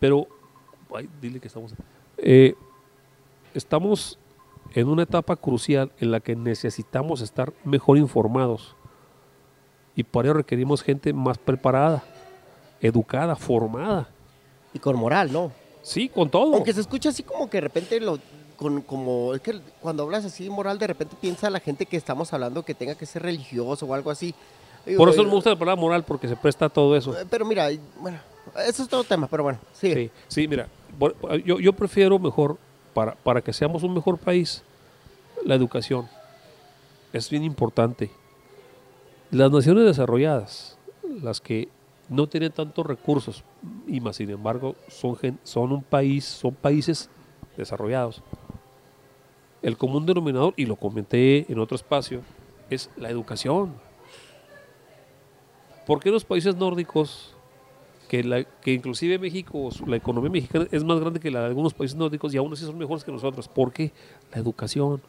Pero, 0.00 0.26
ay, 0.96 1.06
dile 1.20 1.40
que 1.40 1.48
estamos... 1.48 1.74
eh, 2.16 2.54
estamos 3.52 4.18
en 4.72 4.88
una 4.88 5.02
etapa 5.02 5.36
crucial 5.36 5.92
en 6.00 6.10
la 6.10 6.20
que 6.20 6.34
necesitamos 6.34 7.20
estar 7.20 7.52
mejor 7.64 7.98
informados 7.98 8.74
y 9.94 10.04
para 10.04 10.28
ello 10.28 10.38
requerimos 10.38 10.82
gente 10.82 11.12
más 11.12 11.36
preparada, 11.36 12.02
educada, 12.80 13.36
formada. 13.36 14.08
Y 14.72 14.78
con 14.78 14.96
moral, 14.96 15.30
¿no? 15.30 15.52
Sí, 15.82 16.08
con 16.08 16.30
todo. 16.30 16.54
Aunque 16.54 16.72
se 16.72 16.80
escucha 16.80 17.10
así 17.10 17.24
como 17.24 17.50
que 17.50 17.58
de 17.58 17.60
repente 17.60 18.00
lo... 18.00 18.18
Con, 18.56 18.80
como 18.80 19.34
es 19.34 19.42
que 19.42 19.60
cuando 19.82 20.04
hablas 20.04 20.24
así 20.24 20.48
moral 20.48 20.78
de 20.78 20.86
repente 20.86 21.14
piensa 21.20 21.50
la 21.50 21.60
gente 21.60 21.84
que 21.84 21.98
estamos 21.98 22.32
hablando 22.32 22.64
que 22.64 22.74
tenga 22.74 22.94
que 22.94 23.04
ser 23.04 23.22
religioso 23.22 23.84
o 23.84 23.92
algo 23.92 24.10
así 24.10 24.34
Digo, 24.86 24.98
Por 24.98 25.08
eso 25.08 25.22
no 25.22 25.28
me 25.28 25.34
gusta 25.34 25.50
la 25.50 25.58
palabra 25.58 25.80
moral, 25.80 26.04
porque 26.04 26.26
se 26.28 26.36
presta 26.36 26.66
a 26.66 26.68
todo 26.68 26.96
eso. 26.96 27.16
eh, 27.18 27.24
pero 27.30 27.44
mira 27.44 27.68
bueno 28.00 28.18
eso 28.66 28.82
es 28.82 28.88
todo 28.88 29.04
tema 29.04 29.28
pero 29.28 29.44
bueno 29.44 29.58
sigue 29.72 29.94
Sí, 29.94 30.10
sí, 30.28 30.48
mira, 30.48 30.68
yo, 31.44 31.60
yo 31.60 31.72
prefiero 31.72 32.18
mejor, 32.18 32.58
para, 32.92 33.14
para 33.14 33.40
que 33.40 33.52
seamos 33.52 33.82
un 33.84 33.94
mejor 33.94 34.18
país, 34.18 34.62
la 35.44 35.54
educación. 35.54 36.08
Es 37.12 37.28
bien 37.30 37.44
importante. 37.44 38.10
Las 39.30 39.50
naciones 39.50 39.84
desarrolladas, 39.84 40.76
las 41.22 41.40
que 41.40 41.68
no 42.08 42.26
tienen 42.26 42.52
tantos 42.52 42.84
recursos, 42.84 43.44
y 43.86 44.00
más 44.00 44.16
sin 44.16 44.28
embargo 44.30 44.74
son, 44.88 45.16
gen- 45.16 45.38
son 45.44 45.72
un 45.72 45.82
país, 45.82 46.24
son 46.24 46.54
países 46.54 47.08
desarrollados. 47.56 48.22
El 49.62 49.76
común 49.78 50.04
denominador, 50.04 50.52
y 50.56 50.66
lo 50.66 50.76
comenté 50.76 51.50
en 51.50 51.58
otro 51.58 51.76
espacio, 51.76 52.20
es 52.68 52.90
la 52.96 53.08
educación. 53.10 53.74
¿Por 55.86 56.00
qué 56.00 56.10
los 56.10 56.24
países 56.24 56.56
nórdicos 56.56 57.34
que, 58.60 58.74
inclusive 58.74 59.18
México, 59.18 59.70
la 59.86 59.96
economía 59.96 60.30
mexicana 60.30 60.66
es 60.70 60.84
más 60.84 61.00
grande 61.00 61.18
que 61.18 61.30
la 61.30 61.40
de 61.40 61.46
algunos 61.46 61.72
países 61.72 61.96
nórdicos 61.96 62.34
y 62.34 62.36
aún 62.36 62.52
así 62.52 62.62
son 62.64 62.76
mejores 62.76 63.04
que 63.04 63.10
nosotros. 63.10 63.48
¿Por 63.48 63.72
qué? 63.72 63.90
La 64.32 64.38
educación. 64.38 65.00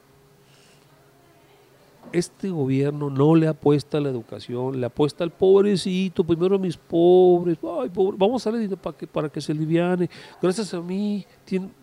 Este 2.14 2.50
gobierno 2.50 3.10
no 3.10 3.36
le 3.36 3.48
apuesta 3.48 3.98
a 3.98 4.02
la 4.02 4.10
educación, 4.10 4.80
le 4.80 4.86
apuesta 4.86 5.24
al 5.26 5.32
pobrecito, 5.32 6.24
primero 6.24 6.56
a 6.56 6.60
mis 6.60 6.78
pobres, 6.78 7.58
vamos 7.62 8.46
a 8.46 8.52
darle 8.52 8.70
para 8.78 8.96
que, 8.96 9.08
para 9.08 9.30
que 9.30 9.42
se 9.42 9.52
aliviane, 9.52 10.10
gracias 10.40 10.74
a 10.76 10.80
mí, 10.80 11.26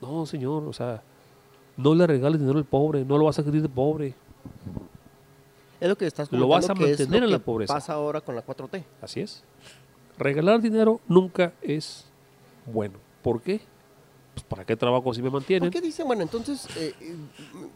no 0.00 0.24
señor, 0.24 0.62
o 0.68 0.72
sea, 0.72 1.02
no 1.76 1.96
le 1.96 2.06
regales 2.06 2.40
dinero 2.40 2.58
al 2.58 2.64
pobre, 2.64 3.04
no 3.04 3.18
lo 3.18 3.24
vas 3.24 3.40
a 3.40 3.44
querer 3.44 3.60
de 3.60 3.68
pobre, 3.68 4.14
es 5.80 5.88
lo 5.88 5.96
que 5.96 6.06
estás 6.06 6.30
Lo 6.30 6.48
vas 6.48 6.66
comentando 6.66 6.84
a 6.84 6.86
que 6.86 6.92
es 6.92 6.98
mantener 7.00 7.20
lo 7.20 7.26
en 7.26 7.32
la 7.32 7.38
que 7.38 7.44
pobreza. 7.44 7.74
pasa 7.74 7.92
ahora 7.94 8.20
con 8.20 8.36
la 8.36 8.44
4T 8.44 8.84
así 9.00 9.20
es. 9.20 9.42
Regalar 10.18 10.60
dinero 10.60 11.00
nunca 11.08 11.52
es 11.62 12.04
bueno. 12.66 12.98
¿Por 13.22 13.40
qué? 13.40 13.60
Pues 14.34 14.44
para 14.44 14.64
qué 14.64 14.76
trabajo 14.76 15.12
si 15.12 15.22
me 15.22 15.30
mantienen. 15.30 15.70
¿Por 15.70 15.72
qué 15.72 15.84
dicen, 15.84 16.06
bueno, 16.06 16.22
entonces, 16.22 16.66
eh, 16.76 16.94
eh, 17.00 17.16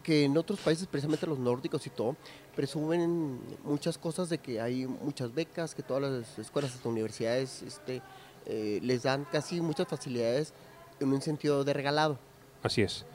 que 0.03 0.23
en 0.23 0.37
otros 0.37 0.59
países, 0.59 0.87
precisamente 0.87 1.27
los 1.27 1.37
nórdicos 1.37 1.85
y 1.85 1.89
todo, 1.89 2.15
presumen 2.55 3.39
muchas 3.63 3.97
cosas 3.97 4.29
de 4.29 4.37
que 4.37 4.61
hay 4.61 4.85
muchas 4.85 5.33
becas, 5.33 5.75
que 5.75 5.83
todas 5.83 6.03
las 6.03 6.39
escuelas, 6.39 6.73
hasta 6.73 6.87
universidades, 6.87 7.61
este, 7.61 8.01
eh, 8.45 8.79
les 8.81 9.03
dan 9.03 9.25
casi 9.31 9.59
muchas 9.59 9.87
facilidades 9.87 10.53
en 10.99 11.11
un 11.11 11.21
sentido 11.21 11.63
de 11.63 11.73
regalado? 11.73 12.17
Así 12.63 12.81
es. 12.81 13.05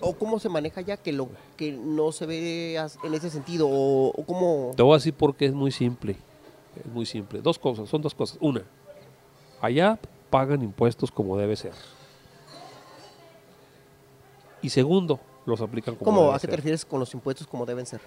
¿O 0.00 0.14
cómo 0.14 0.38
se 0.38 0.48
maneja 0.48 0.80
ya 0.80 0.96
que 0.96 1.12
lo 1.12 1.28
que 1.56 1.72
no 1.72 2.12
se 2.12 2.26
ve 2.26 2.76
en 2.76 3.14
ese 3.14 3.30
sentido? 3.30 3.68
¿O, 3.68 4.08
o 4.08 4.24
cómo...? 4.24 4.72
Te 4.76 4.82
voy 4.82 4.92
a 4.92 4.96
decir 4.96 5.14
porque 5.14 5.46
es 5.46 5.52
muy 5.52 5.72
simple. 5.72 6.16
Es 6.78 6.86
muy 6.86 7.06
simple. 7.06 7.40
Dos 7.40 7.58
cosas, 7.58 7.88
son 7.88 8.00
dos 8.02 8.14
cosas. 8.14 8.38
Una, 8.40 8.62
Allá 9.60 9.98
pagan 10.30 10.62
impuestos 10.62 11.10
como 11.10 11.36
debe 11.36 11.56
ser. 11.56 11.72
Y 14.62 14.70
segundo, 14.70 15.20
los 15.46 15.60
aplican 15.60 15.94
como 15.96 16.04
¿Cómo? 16.04 16.22
debe 16.22 16.34
¿A 16.34 16.38
qué 16.38 16.48
te 16.48 16.56
refieres 16.56 16.84
con 16.84 17.00
los 17.00 17.12
impuestos 17.14 17.46
como 17.46 17.66
deben 17.66 17.86
ser? 17.86 18.00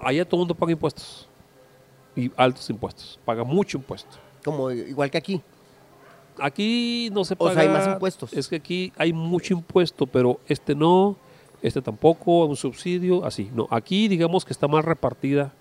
Allá 0.00 0.24
todo 0.24 0.36
el 0.36 0.40
mundo 0.40 0.54
paga 0.54 0.72
impuestos. 0.72 1.28
Y 2.16 2.30
altos 2.36 2.68
impuestos. 2.70 3.18
Paga 3.24 3.44
mucho 3.44 3.78
impuesto. 3.78 4.16
Como 4.44 4.70
igual 4.70 5.10
que 5.10 5.18
aquí. 5.18 5.42
Aquí 6.40 7.10
no 7.12 7.24
se 7.24 7.34
O 7.38 7.46
sea, 7.46 7.54
paga. 7.56 7.60
hay 7.60 7.68
más 7.68 7.86
impuestos. 7.86 8.32
Es 8.32 8.48
que 8.48 8.56
aquí 8.56 8.92
hay 8.96 9.12
mucho 9.12 9.54
impuesto, 9.54 10.06
pero 10.06 10.40
este 10.48 10.74
no, 10.74 11.16
este 11.62 11.80
tampoco, 11.80 12.44
un 12.46 12.56
subsidio, 12.56 13.24
así. 13.24 13.50
No, 13.54 13.68
aquí 13.70 14.08
digamos 14.08 14.44
que 14.44 14.52
está 14.52 14.66
más 14.66 14.84
repartida, 14.84 15.52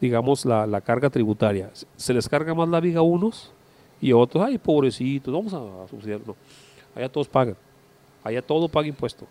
digamos, 0.00 0.44
la, 0.44 0.66
la 0.66 0.80
carga 0.82 1.08
tributaria. 1.10 1.70
Se- 1.96 2.12
les 2.12 2.28
carga 2.28 2.54
más 2.54 2.68
la 2.68 2.80
viga 2.80 3.00
a 3.00 3.02
unos 3.02 3.50
y 4.00 4.10
a 4.10 4.16
otros, 4.16 4.44
ay, 4.44 4.58
pobrecitos, 4.58 5.32
vamos 5.32 5.54
a, 5.54 5.88
subsidiar. 5.88 6.20
No, 6.26 6.36
allá 6.94 7.08
todos 7.08 7.28
pagan. 7.28 7.56
Allá 8.22 8.42
todo 8.42 8.68
paga 8.68 8.86
impuesto. 8.88 9.26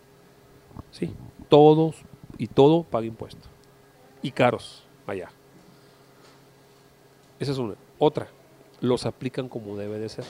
Sí, 0.92 1.12
todos 1.50 1.96
y 2.40 2.48
todo 2.48 2.82
paga 2.84 3.06
impuesto. 3.06 3.48
Y 4.24 4.32
caros, 4.32 4.84
allá. 5.06 5.30
Esa 7.40 7.52
es 7.52 7.58
una. 7.58 7.76
Otra, 8.00 8.28
los 8.82 9.06
aplican 9.06 9.50
como 9.50 9.76
debe 9.78 10.00
de 10.00 10.10
ser. 10.10 10.26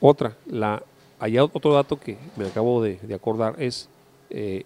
Otra, 0.00 0.36
la, 0.46 0.82
allá 1.18 1.44
otro 1.44 1.74
dato 1.74 2.00
que 2.00 2.16
me 2.36 2.46
acabo 2.46 2.82
de, 2.82 2.98
acordar 3.14 3.54
es, 3.58 3.88
eh, 4.30 4.64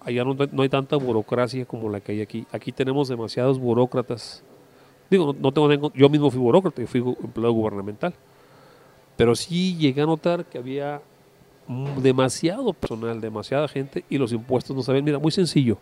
allá 0.00 0.24
no, 0.24 0.62
hay 0.62 0.68
tanta 0.68 0.96
burocracia 0.96 1.64
como 1.64 1.88
la 1.88 2.00
que 2.00 2.12
hay 2.12 2.20
aquí. 2.22 2.46
Aquí 2.52 2.72
tenemos 2.72 3.08
demasiados 3.08 3.58
burócratas. 3.58 4.42
Digo, 5.10 5.32
no, 5.32 5.40
no 5.40 5.52
tengo 5.52 5.92
yo 5.92 6.08
mismo 6.08 6.30
fui 6.30 6.40
burócrata, 6.40 6.80
yo 6.80 6.86
fui 6.86 7.00
empleado 7.00 7.52
gubernamental. 7.52 8.14
Pero 9.16 9.34
sí 9.34 9.76
llegué 9.76 10.02
a 10.02 10.06
notar 10.06 10.44
que 10.44 10.58
había 10.58 11.02
demasiado 12.00 12.72
personal, 12.72 13.20
demasiada 13.20 13.68
gente 13.68 14.04
y 14.08 14.18
los 14.18 14.32
impuestos 14.32 14.74
no 14.74 14.82
saben. 14.82 15.04
Mira, 15.04 15.18
muy 15.18 15.30
sencillo. 15.30 15.78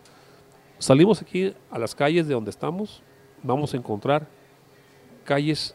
Salimos 0.79 1.21
aquí 1.23 1.55
a 1.71 1.79
las 1.79 1.95
calles 1.95 2.29
de 2.29 2.35
donde 2.35 2.51
estamos, 2.51 3.03
vamos 3.43 3.75
a 3.75 3.77
encontrar 3.77 4.27
calles 5.25 5.75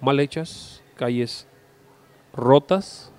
mal 0.00 0.18
hechas, 0.20 0.82
calles 0.96 1.46
rotas, 2.32 3.10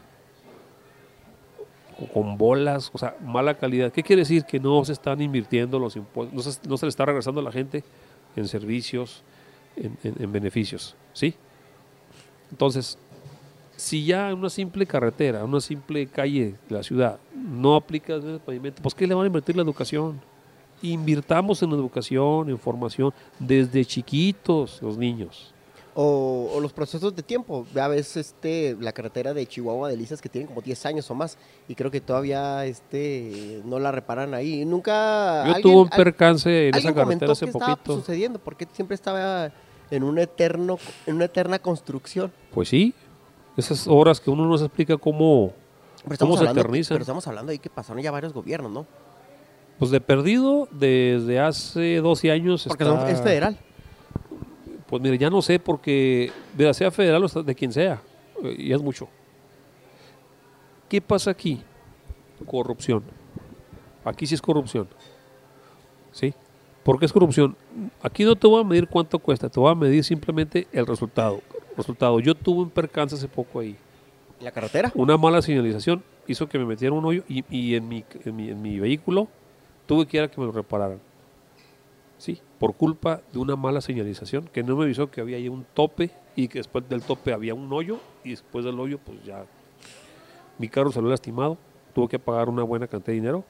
o 2.00 2.08
con 2.08 2.38
bolas, 2.38 2.90
o 2.94 2.98
sea, 2.98 3.16
mala 3.24 3.54
calidad. 3.58 3.92
¿Qué 3.92 4.02
quiere 4.04 4.22
decir? 4.22 4.44
Que 4.46 4.60
no 4.60 4.84
se 4.86 4.94
están 4.94 5.22
invirtiendo 5.22 5.78
los 5.80 5.96
impuestos, 5.96 6.34
no 6.34 6.42
se, 6.52 6.68
no 6.68 6.78
se 6.78 6.86
le 6.86 6.90
está 6.90 7.06
regresando 7.06 7.42
a 7.42 7.44
la 7.44 7.52
gente 7.52 7.84
en 8.36 8.48
servicios, 8.48 9.24
en, 9.76 9.98
en- 10.04 10.16
en 10.24 10.32
beneficios, 10.32 10.96
¿sí? 11.14 11.36
Entonces, 12.50 12.98
si 13.76 14.06
ya 14.06 14.30
en 14.30 14.38
una 14.40 14.50
simple 14.50 14.86
carretera, 14.86 15.44
una 15.44 15.62
simple 15.62 16.08
calle 16.08 16.56
de 16.70 16.76
la 16.76 16.84
ciudad, 16.84 17.20
no 17.36 17.76
aplica 17.76 18.14
el 18.16 18.40
pavimento, 18.40 18.82
pues 18.82 18.94
¿qué 18.96 19.08
le 19.08 19.14
van 19.14 19.24
a 19.24 19.28
invertir 19.28 19.56
la 19.56 19.62
educación? 19.64 20.20
Invirtamos 20.82 21.62
en 21.62 21.72
educación, 21.72 22.50
en 22.50 22.58
formación, 22.58 23.14
desde 23.40 23.86
chiquitos 23.86 24.82
los 24.82 24.98
niños. 24.98 25.54
O, 25.94 26.50
o 26.54 26.60
los 26.62 26.72
procesos 26.72 27.14
de 27.16 27.22
tiempo. 27.22 27.66
Ya 27.76 27.88
ves 27.88 28.16
este, 28.16 28.78
la 28.80 28.94
carretera 28.94 29.34
de 29.34 29.46
Chihuahua 29.46 29.90
de 29.90 29.98
Lisas 29.98 30.22
que 30.22 30.30
tienen 30.30 30.48
como 30.48 30.62
10 30.62 30.86
años 30.86 31.12
o 31.12 31.16
más. 31.16 31.38
Y 31.68 31.76
creo 31.76 31.92
que 31.92 32.00
todavía 32.00 32.66
este, 32.66 33.62
no 33.66 33.78
la 33.80 33.92
reparan 33.92 34.34
ahí. 34.34 34.64
Nunca. 34.64 35.46
Yo 35.48 35.62
tuve 35.62 35.76
un 35.76 35.90
percance 35.90 36.70
en 36.70 36.76
esa 36.76 36.94
carretera 36.94 37.34
hace 37.34 37.46
qué 37.46 37.52
estaba 37.52 37.78
sucediendo? 37.84 38.40
Porque 38.40 38.68
siempre 38.72 38.96
estaba 38.96 39.52
en 39.90 40.04
un 40.04 40.18
eterno, 40.18 40.80
en 41.06 41.16
una 41.16 41.26
eterna 41.26 41.60
construcción. 41.60 42.32
Pues 42.54 42.70
sí, 42.70 42.94
esas 43.58 43.88
horas 43.88 44.22
que 44.22 44.30
uno 44.30 44.46
no 44.46 44.58
se 44.58 44.66
explica 44.66 44.98
cómo, 44.98 45.52
¿Cómo 46.20 46.38
se 46.38 46.46
eternizan? 46.46 46.96
pero 46.96 47.02
estamos 47.02 47.28
hablando 47.28 47.52
ahí 47.52 47.60
que 47.60 47.70
pasaron 47.70 48.02
ya 48.02 48.12
varios 48.12 48.34
gobiernos, 48.34 48.72
¿no? 48.72 48.88
pues 49.82 49.90
de 49.90 50.00
perdido 50.00 50.68
desde 50.70 51.40
hace 51.40 52.02
12 52.02 52.30
años. 52.30 52.66
Porque 52.68 52.84
está- 52.84 53.10
es 53.10 53.20
federal. 53.20 53.58
Pues 54.92 55.02
mire, 55.02 55.18
ya 55.18 55.30
no 55.30 55.42
sé 55.42 55.58
porque, 55.58 56.34
mira, 56.58 56.74
sea 56.74 56.92
federal 56.92 57.24
o 57.24 57.44
de 57.44 57.56
quien 57.56 57.72
sea, 57.72 58.02
eh, 58.44 58.56
y 58.58 58.74
es 58.74 58.82
mucho. 58.82 59.08
¿Qué 60.90 61.00
pasa 61.00 61.32
aquí? 61.32 61.62
Corrupción. 62.46 63.02
Aquí 64.04 64.28
sí 64.28 64.36
es 64.36 64.42
corrupción. 64.42 64.90
¿Sí? 66.12 66.34
¿Por 66.84 67.00
qué 67.00 67.06
es 67.06 67.14
corrupción? 67.14 67.56
Aquí 68.02 68.26
no 68.26 68.36
te 68.36 68.46
voy 68.46 68.60
a 68.60 68.66
medir 68.66 68.90
cuánto 68.90 69.18
cuesta, 69.18 69.48
te 69.48 69.62
voy 69.62 69.72
a 69.72 69.76
medir 69.76 70.04
simplemente 70.04 70.68
el 70.74 70.86
resultado. 70.86 71.40
Resultado. 71.78 72.20
Yo 72.20 72.36
tuve 72.36 72.64
un 72.64 72.70
percance 72.70 73.16
hace 73.16 73.30
poco 73.30 73.62
ahí. 73.62 73.78
¿En 74.40 74.44
la 74.44 74.52
carretera? 74.52 74.92
Una 74.94 75.16
mala 75.16 75.42
señalización 75.42 76.04
hizo 76.28 76.50
que 76.50 76.60
me 76.60 76.66
metiera 76.66 76.94
un 76.94 77.06
hoyo 77.06 77.24
y, 77.30 77.46
y 77.50 77.76
en, 77.76 77.88
mi, 77.88 78.04
en, 78.26 78.36
mi, 78.36 78.50
en 78.50 78.62
mi 78.62 78.78
vehículo 78.78 79.30
tuve 79.86 80.06
que 80.06 80.18
ir 80.18 80.24
a 80.24 80.28
que 80.28 80.42
me 80.42 80.48
lo 80.48 80.52
repararan. 80.52 81.00
Sí, 82.22 82.40
por 82.60 82.76
culpa 82.76 83.20
de 83.34 83.40
una 83.40 83.56
mala 83.56 83.82
señalización 83.82 84.46
que 84.46 84.62
no 84.62 84.76
me 84.76 84.84
avisó 84.84 85.10
que 85.10 85.22
había 85.22 85.38
ahí 85.38 85.50
un 85.50 85.66
tope 85.74 86.12
y 86.36 86.50
que 86.50 86.60
después 86.60 86.88
del 86.88 87.02
tope 87.02 87.34
había 87.34 87.56
un 87.56 87.74
hoyo 87.74 87.98
y 88.24 88.30
después 88.30 88.64
del 88.64 88.80
hoyo 88.80 89.00
pues 89.00 89.24
ya 89.24 89.44
mi 90.60 90.70
carro 90.70 90.92
salió 90.92 91.10
lastimado, 91.10 91.58
tuve 91.96 92.10
que 92.10 92.20
pagar 92.20 92.48
una 92.48 92.62
buena 92.62 92.86
cantidad 92.86 93.08
de 93.08 93.14
dinero. 93.14 93.44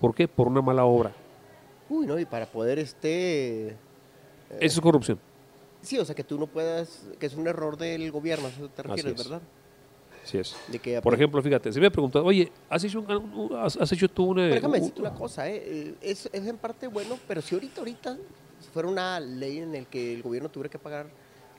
¿Por 0.00 0.14
qué? 0.14 0.26
Por 0.26 0.48
una 0.48 0.62
mala 0.62 0.86
obra. 0.86 1.12
Uy, 1.90 2.06
no, 2.06 2.18
y 2.18 2.24
para 2.24 2.46
poder 2.46 2.78
este... 2.78 3.76
Eso 4.58 4.78
es 4.78 4.80
corrupción. 4.80 5.18
Sí, 5.82 5.98
o 5.98 6.04
sea, 6.06 6.14
que 6.14 6.24
tú 6.24 6.38
no 6.38 6.46
puedas, 6.46 7.10
que 7.18 7.26
es 7.26 7.34
un 7.34 7.46
error 7.46 7.76
del 7.76 8.10
gobierno, 8.10 8.46
a 8.46 8.48
eso 8.48 8.70
te 8.70 8.82
refieres, 8.84 9.12
es. 9.12 9.28
¿verdad? 9.28 9.42
Sí 10.24 10.38
es. 10.38 10.56
De 10.68 11.00
Por 11.00 11.14
ejemplo, 11.14 11.42
fíjate, 11.42 11.72
se 11.72 11.80
me 11.80 11.86
ha 11.86 11.90
preguntado, 11.90 12.24
oye, 12.24 12.52
¿has 12.68 12.84
hecho, 12.84 13.00
un- 13.00 13.50
has, 13.56 13.76
has 13.76 13.90
hecho 13.92 14.08
tú 14.08 14.26
una... 14.26 14.42
Pero 14.42 14.54
déjame 14.56 14.74
un- 14.74 14.80
decirte 14.80 15.00
una 15.00 15.14
cosa, 15.14 15.48
¿eh? 15.48 15.62
Eh, 15.64 15.94
Es, 16.02 16.28
es 16.32 16.46
en 16.46 16.58
parte 16.58 16.86
bueno, 16.88 17.18
pero 17.26 17.40
si 17.40 17.54
ahorita, 17.54 17.80
ahorita, 17.80 18.16
si 18.60 18.68
fuera 18.70 18.88
una 18.88 19.18
ley 19.18 19.58
en 19.58 19.74
el 19.74 19.86
que 19.86 20.14
el 20.14 20.22
gobierno 20.22 20.48
tuviera 20.48 20.68
que 20.70 20.78
pagar 20.78 21.06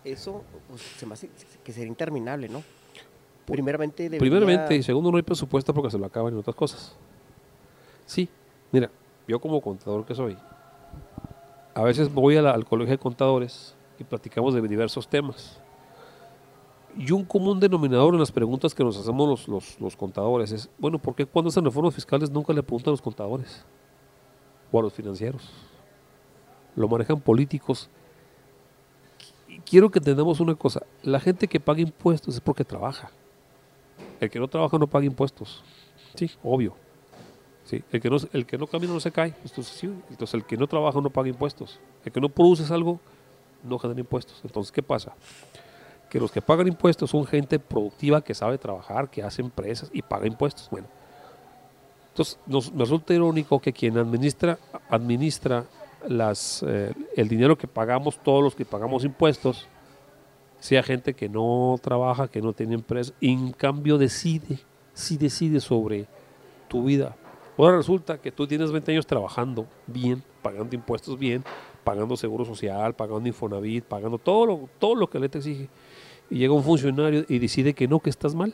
eso, 0.04 0.44
pues 0.68 0.82
se 0.82 1.06
me 1.06 1.14
hace 1.14 1.30
que 1.64 1.74
sería 1.74 1.88
interminable, 1.88 2.48
¿no? 2.50 2.64
Primeramente, 3.46 4.04
debería... 4.04 4.20
Primeramente, 4.20 4.76
y 4.76 4.84
segundo, 4.84 5.12
no 5.12 5.18
hay 5.18 5.24
presupuesto 5.24 5.74
porque 5.74 5.90
se 5.92 5.98
lo 5.98 6.06
acaban 6.06 6.32
en 6.34 6.40
otras 6.40 6.56
cosas. 6.56 6.96
Sí, 8.06 8.30
mira, 8.72 8.90
yo 9.28 9.40
como 9.40 9.60
contador 9.60 10.06
que 10.06 10.14
soy, 10.16 10.38
a 11.74 11.84
veces 11.84 12.14
voy 12.14 12.38
a 12.38 12.42
la- 12.42 12.52
al 12.52 12.66
colegio 12.66 12.92
de 12.92 12.98
contadores 13.00 13.76
y 13.98 14.04
platicamos 14.04 14.54
de 14.54 14.62
diversos 14.62 15.08
temas. 15.08 15.60
Y 16.98 17.12
un 17.12 17.24
común 17.26 17.60
denominador 17.60 18.14
en 18.14 18.20
las 18.20 18.32
preguntas 18.32 18.74
que 18.76 18.84
nos 18.84 18.98
hacemos 18.98 19.28
los, 19.28 19.48
los- 19.48 19.80
los 19.80 19.96
contadores 19.96 20.52
es, 20.52 20.70
bueno, 20.78 21.00
¿por 21.00 21.16
qué 21.16 21.26
cuando 21.26 21.50
hacen 21.50 21.64
reformas 21.64 21.96
fiscales 21.96 22.30
nunca 22.30 22.52
le 22.54 22.62
preguntan 22.64 22.90
a 22.90 22.94
los 22.94 23.02
contadores 23.02 23.64
o 24.72 24.80
a 24.80 24.82
los 24.84 24.94
financieros? 24.94 25.50
Lo 26.76 26.88
manejan 26.88 27.20
políticos. 27.22 27.90
Quiero 29.66 29.90
que 29.90 30.00
entendamos 30.00 30.40
una 30.40 30.56
cosa, 30.56 30.82
la 31.04 31.20
gente 31.20 31.48
que 31.48 31.60
paga 31.60 31.82
impuestos 31.82 32.36
es 32.36 32.42
porque 32.42 32.64
trabaja. 32.66 33.12
El 34.20 34.30
que 34.30 34.40
no 34.40 34.48
trabaja 34.48 34.78
no 34.78 34.88
paga 34.88 35.06
impuestos. 35.06 35.64
Sí, 36.16 36.30
obvio. 36.44 36.76
Sí, 37.64 37.82
el 37.92 38.02
que 38.02 38.10
no, 38.10 38.18
el 38.34 38.46
que 38.46 38.58
no 38.58 38.68
camina 38.68 38.92
no 38.94 39.00
se 39.00 39.12
cae. 39.12 39.34
Entonces, 39.44 39.68
sí, 39.68 39.88
entonces 40.10 40.34
el 40.34 40.44
que 40.46 40.58
no 40.58 40.68
trabaja 40.68 41.00
no 41.00 41.10
paga 41.10 41.30
impuestos. 41.30 41.80
El 42.04 42.12
que 42.12 42.20
no 42.20 42.28
produce 42.28 42.72
algo 42.74 43.00
no 43.64 43.80
genera 43.80 44.00
impuestos. 44.00 44.42
Entonces, 44.44 44.72
¿qué 44.72 44.84
pasa? 44.84 45.14
Que 46.12 46.20
los 46.20 46.30
que 46.30 46.42
pagan 46.42 46.68
impuestos 46.68 47.10
son 47.10 47.26
gente 47.26 47.58
productiva 47.58 48.22
que 48.22 48.34
sabe 48.34 48.58
trabajar, 48.58 49.10
que 49.10 49.24
hace 49.24 49.42
empresas 49.42 49.90
y 49.94 50.02
paga 50.02 50.28
impuestos. 50.28 50.68
Bueno, 50.70 50.88
entonces 52.10 52.38
nos, 52.46 52.74
me 52.74 52.80
resulta 52.82 53.14
irónico 53.14 53.62
que 53.62 53.72
quien 53.72 53.98
administra, 53.98 54.58
administra 54.90 55.64
las, 56.06 56.66
eh, 56.68 56.94
el 57.16 57.30
dinero 57.30 57.58
que 57.58 57.66
pagamos 57.66 58.20
todos 58.22 58.44
los 58.44 58.56
que 58.56 58.66
pagamos 58.66 59.06
impuestos 59.06 59.70
sea 60.60 60.84
gente 60.84 61.14
que 61.14 61.30
no 61.30 61.78
trabaja, 61.82 62.28
que 62.28 62.42
no 62.42 62.52
tiene 62.52 62.76
empresa, 62.76 63.14
y 63.22 63.32
en 63.32 63.54
cambio 63.54 63.98
decide, 63.98 64.60
sí 64.94 65.16
decide 65.16 65.62
sobre 65.62 66.08
tu 66.68 66.84
vida. 66.84 67.16
Ahora 67.58 67.78
resulta 67.78 68.18
que 68.18 68.34
tú 68.34 68.46
tienes 68.48 68.70
20 68.70 68.92
años 68.92 69.08
trabajando 69.08 69.66
bien, 69.88 70.22
pagando 70.42 70.76
impuestos 70.76 71.18
bien, 71.18 71.44
pagando 71.84 72.16
seguro 72.16 72.46
social, 72.46 72.94
pagando 72.96 73.28
Infonavit, 73.28 73.84
pagando 73.86 74.18
todo 74.18 74.46
lo, 74.46 74.70
todo 74.80 74.96
lo 74.96 75.10
que 75.10 75.20
le 75.20 75.30
te 75.30 75.40
exige. 75.40 75.70
Y 76.30 76.38
llega 76.38 76.54
un 76.54 76.64
funcionario 76.64 77.26
y 77.28 77.40
decide 77.40 77.74
que 77.74 77.88
no, 77.88 78.00
que 78.00 78.10
estás 78.10 78.34
mal. 78.36 78.54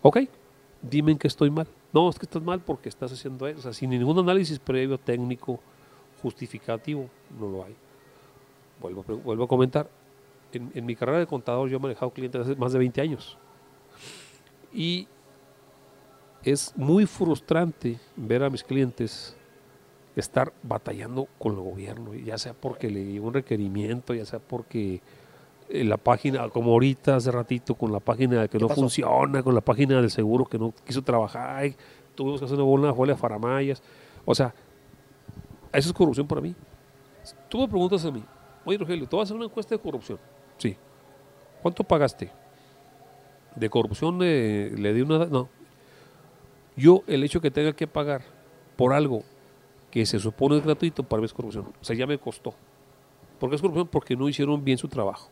Ok, 0.00 0.20
dime 0.80 1.12
en 1.12 1.18
que 1.18 1.28
estoy 1.28 1.50
mal. 1.50 1.66
No, 1.92 2.08
es 2.08 2.18
que 2.18 2.24
estás 2.24 2.42
mal 2.42 2.60
porque 2.60 2.88
estás 2.88 3.12
haciendo 3.12 3.46
eso. 3.46 3.72
Sin 3.72 3.90
ningún 3.90 4.18
análisis 4.18 4.58
previo, 4.58 4.98
técnico, 4.98 5.60
justificativo, 6.22 7.08
no 7.38 7.48
lo 7.48 7.64
hay. 7.64 7.74
Vuelvo, 8.80 9.04
vuelvo 9.22 9.44
a 9.44 9.48
comentar. 9.48 9.88
En, 10.52 10.70
en 10.74 10.86
mi 10.86 10.96
carrera 10.96 11.18
de 11.18 11.26
contador 11.26 11.68
yo 11.68 11.76
he 11.76 11.80
manejado 11.80 12.10
clientes 12.10 12.40
hace 12.40 12.56
más 12.56 12.72
de 12.72 12.78
20 12.78 13.00
años. 13.00 13.38
Y 14.72 15.06
es 16.42 16.72
muy 16.76 17.06
frustrante 17.06 17.98
ver 18.16 18.42
a 18.42 18.50
mis 18.50 18.64
clientes 18.64 19.36
estar 20.16 20.52
batallando 20.62 21.28
con 21.38 21.54
el 21.54 21.60
gobierno, 21.60 22.14
ya 22.14 22.36
sea 22.38 22.54
porque 22.54 22.90
le 22.90 23.04
llegó 23.04 23.28
un 23.28 23.34
requerimiento, 23.34 24.14
ya 24.14 24.24
sea 24.24 24.38
porque 24.38 25.00
eh, 25.68 25.84
la 25.84 25.96
página, 25.96 26.48
como 26.50 26.72
ahorita 26.72 27.16
hace 27.16 27.30
ratito, 27.30 27.74
con 27.74 27.92
la 27.92 28.00
página 28.00 28.46
que 28.48 28.58
no 28.58 28.68
pasó? 28.68 28.80
funciona, 28.80 29.42
con 29.42 29.54
la 29.54 29.62
página 29.62 30.00
del 30.00 30.10
seguro 30.10 30.44
que 30.44 30.58
no 30.58 30.74
quiso 30.84 31.02
trabajar, 31.02 31.66
y 31.66 31.76
tuvimos 32.14 32.40
que 32.40 32.44
hacer 32.44 32.60
una 32.60 32.92
bola 32.92 33.14
de 33.14 33.18
faramayas. 33.18 33.82
O 34.24 34.34
sea, 34.34 34.54
eso 35.72 35.88
es 35.88 35.92
corrupción 35.94 36.26
para 36.26 36.40
mí. 36.40 36.54
Tú 37.48 37.60
me 37.60 37.68
preguntas 37.68 38.04
a 38.04 38.10
mí, 38.10 38.22
oye 38.64 38.78
Rogelio, 38.78 39.08
¿tú 39.08 39.16
vas 39.16 39.22
a 39.22 39.24
hacer 39.24 39.36
una 39.36 39.46
encuesta 39.46 39.74
de 39.74 39.80
corrupción? 39.80 40.18
Sí. 40.58 40.76
¿Cuánto 41.62 41.84
pagaste? 41.84 42.30
De 43.56 43.70
corrupción 43.70 44.18
eh, 44.22 44.72
le 44.76 44.92
di 44.92 45.02
una... 45.02 45.26
No. 45.26 45.48
Yo, 46.76 47.02
el 47.06 47.22
hecho 47.22 47.40
que 47.40 47.50
tenga 47.50 47.72
que 47.72 47.86
pagar 47.86 48.22
por 48.76 48.92
algo 48.92 49.22
que 49.92 50.06
se 50.06 50.18
supone 50.18 50.56
es 50.56 50.64
gratuito, 50.64 51.02
para 51.02 51.20
mí 51.20 51.26
es 51.26 51.34
corrupción. 51.34 51.66
O 51.80 51.84
sea, 51.84 51.94
ya 51.94 52.06
me 52.06 52.18
costó. 52.18 52.54
¿Por 53.38 53.50
qué 53.50 53.56
es 53.56 53.62
corrupción? 53.62 53.86
Porque 53.88 54.16
no 54.16 54.26
hicieron 54.26 54.64
bien 54.64 54.78
su 54.78 54.88
trabajo. 54.88 55.28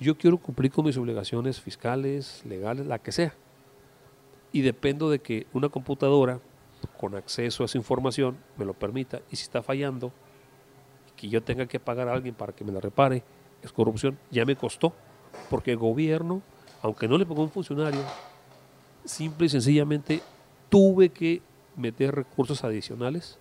Yo 0.00 0.16
quiero 0.16 0.38
cumplir 0.38 0.72
con 0.72 0.86
mis 0.86 0.96
obligaciones 0.96 1.60
fiscales, 1.60 2.42
legales, 2.46 2.86
la 2.86 2.98
que 2.98 3.12
sea. 3.12 3.34
Y 4.50 4.62
dependo 4.62 5.10
de 5.10 5.18
que 5.18 5.46
una 5.52 5.68
computadora 5.68 6.40
con 6.98 7.16
acceso 7.16 7.62
a 7.62 7.66
esa 7.66 7.76
información 7.76 8.38
me 8.56 8.64
lo 8.64 8.72
permita. 8.72 9.20
Y 9.30 9.36
si 9.36 9.42
está 9.42 9.62
fallando, 9.62 10.10
que 11.14 11.28
yo 11.28 11.42
tenga 11.42 11.66
que 11.66 11.78
pagar 11.78 12.08
a 12.08 12.14
alguien 12.14 12.34
para 12.34 12.54
que 12.54 12.64
me 12.64 12.72
la 12.72 12.80
repare, 12.80 13.24
es 13.62 13.72
corrupción. 13.72 14.18
Ya 14.30 14.46
me 14.46 14.56
costó. 14.56 14.94
Porque 15.50 15.72
el 15.72 15.76
gobierno, 15.76 16.40
aunque 16.80 17.06
no 17.06 17.18
le 17.18 17.26
pongo 17.26 17.42
un 17.42 17.50
funcionario, 17.50 18.00
simple 19.04 19.46
y 19.46 19.50
sencillamente 19.50 20.22
tuve 20.70 21.10
que 21.10 21.42
meter 21.78 22.14
recursos 22.14 22.64
adicionales 22.64 23.38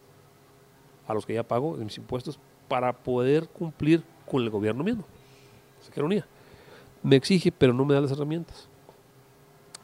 a 1.07 1.13
los 1.13 1.25
que 1.25 1.33
ya 1.33 1.43
pago 1.43 1.75
en 1.77 1.85
mis 1.85 1.97
impuestos 1.97 2.39
para 2.67 2.93
poder 2.93 3.47
cumplir 3.47 4.03
con 4.29 4.43
el 4.43 4.49
gobierno 4.49 4.83
mismo. 4.83 5.03
Esa 5.81 5.91
ironía. 5.95 6.25
Me 7.03 7.15
exige, 7.15 7.51
pero 7.51 7.73
no 7.73 7.85
me 7.85 7.93
da 7.93 8.01
las 8.01 8.11
herramientas. 8.11 8.67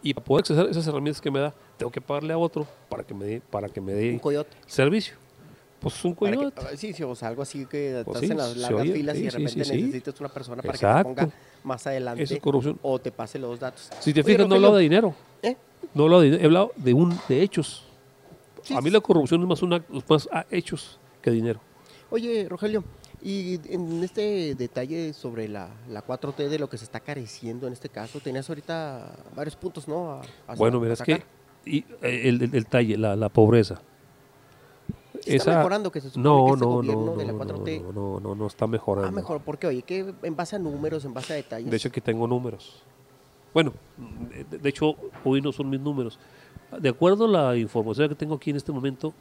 Y 0.02 0.14
para 0.14 0.26
poder 0.26 0.42
acceder 0.42 0.68
a 0.68 0.72
esas 0.72 0.86
herramientas 0.88 1.22
que 1.22 1.32
me 1.32 1.40
da, 1.40 1.54
tengo 1.78 1.92
que 1.92 2.02
pagarle 2.02 2.34
a 2.34 2.38
otro 2.38 2.68
para 2.90 3.04
que 3.04 3.14
me 3.14 3.26
dé, 3.26 3.42
para 3.50 3.70
que 3.70 3.80
me 3.80 3.94
Un 3.94 4.00
dé 4.00 4.20
coyote. 4.22 4.52
servicio. 4.68 5.16
Pues 5.80 5.96
es 5.96 6.06
un 6.06 6.16
Para 6.16 6.32
que- 6.32 6.38
coyote. 6.38 6.62
ah, 6.62 6.70
sí, 6.78 6.94
sí, 6.94 7.04
o 7.04 7.16
sea, 7.16 7.30
algo 7.30 7.42
así 7.42 7.66
que 7.66 8.02
Pues 8.06 8.16
estás 8.18 8.20
sí, 8.22 8.32
en 8.32 8.38
las 8.38 8.58
largas 8.58 8.82
oye, 8.82 8.94
filas 8.94 9.18
y 9.18 9.22
de 9.24 9.30
repente 9.30 9.52
sí, 9.52 9.64
sí. 9.66 9.82
necesitas 9.82 10.20
una 10.20 10.30
persona 10.30 10.62
para 10.62 10.74
Exacto. 10.74 11.10
que 11.10 11.16
te 11.16 11.22
ponga 11.28 11.36
más 11.64 11.88
adelante 11.88 12.24
Eso 12.24 12.34
es 12.36 12.40
corrupción. 12.42 12.80
o 12.82 13.00
te 13.00 13.12
pase 13.12 13.40
los 13.40 13.60
datos. 13.60 13.90
Si 14.00 14.14
te 14.14 14.22
Oye, 14.22 14.34
fijas, 14.34 14.48
no 14.48 14.56
he 14.56 14.58
hablado 14.58 14.76
de 14.76 14.84
dinero. 14.84 15.14
¿eh? 15.42 15.56
No 15.94 16.04
he 16.04 16.06
hablado 16.06 16.22
de 16.22 16.26
dinero, 16.28 16.44
he 16.44 16.46
hablado 16.46 16.72
de, 16.76 16.94
un, 16.94 17.18
de 17.30 17.42
hechos. 17.42 17.86
Sí, 18.64 18.74
a 18.76 18.82
mí 18.82 18.90
la 18.90 19.02
corrupción 19.02 19.42
es 19.42 19.48
más, 19.48 19.62
una, 19.62 19.84
más 20.10 20.28
ah, 20.32 20.46
hechos 20.50 21.00
que 21.22 21.32
dinero. 21.32 21.60
Oye, 22.10 22.48
Rogelio, 22.50 22.84
y 23.22 23.60
en 23.74 24.04
este 24.04 24.56
detalle 24.56 25.14
sobre 25.14 25.48
la, 25.48 25.70
la 25.90 26.06
4T 26.06 26.48
de 26.50 26.60
lo 26.60 26.70
que 26.70 26.78
se 26.78 26.84
está 26.86 27.00
careciendo 27.00 27.68
en 27.68 27.74
este 27.74 27.90
caso, 27.90 28.20
tenías 28.20 28.48
ahorita 28.50 29.12
varios 29.36 29.56
puntos, 29.56 29.88
¿no? 29.88 30.12
A- 30.12 30.22
a- 30.48 30.56
Bueno, 30.56 30.78
a 30.78 30.82
mira, 30.82 30.94
es 30.94 31.02
que 31.02 31.24
y, 31.66 31.80
eh, 32.02 32.22
el, 32.26 32.42
el, 32.42 32.56
el 32.56 32.66
talle, 32.68 32.98
la, 32.98 33.16
la 33.16 33.30
pobreza. 33.30 33.82
Está 35.26 35.58
mejorando 35.58 35.92
que 35.92 36.02
se 36.02 36.10
supone 36.10 36.24
no, 36.24 36.46
que 36.46 36.52
este 36.54 36.66
no, 36.66 36.72
gobierno 36.72 37.06
no, 37.06 37.16
de 37.16 37.26
la 37.26 37.32
no, 37.32 37.40
4T 37.40 37.82
no, 37.82 37.92
no, 37.94 38.20
no, 38.20 38.36
no 38.36 38.48
está 38.48 38.68
mejorando. 38.68 39.08
Ah, 39.08 39.12
mejor, 39.12 39.42
porque 39.42 39.68
oye, 39.68 39.82
que 39.84 40.14
en 40.22 40.36
base 40.36 40.56
a 40.58 40.60
números, 40.60 41.06
en 41.06 41.14
base 41.14 41.34
a 41.34 41.36
detalles. 41.38 41.70
De 41.70 41.78
hecho, 41.78 41.88
aquí 41.88 42.02
tengo 42.02 42.28
números. 42.28 42.84
Bueno, 43.54 43.72
de, 44.50 44.58
de 44.58 44.70
hecho, 44.70 44.96
hoy 45.24 45.40
no 45.40 45.52
son 45.54 45.70
mis 45.70 45.80
números. 45.80 46.20
De 46.80 46.90
acuerdo 46.90 47.26
a 47.26 47.28
la 47.28 47.58
información 47.58 48.10
que 48.10 48.16
tengo 48.16 48.36
aquí 48.36 48.50
en 48.50 48.56
este 48.56 48.72
momento, 48.72 49.14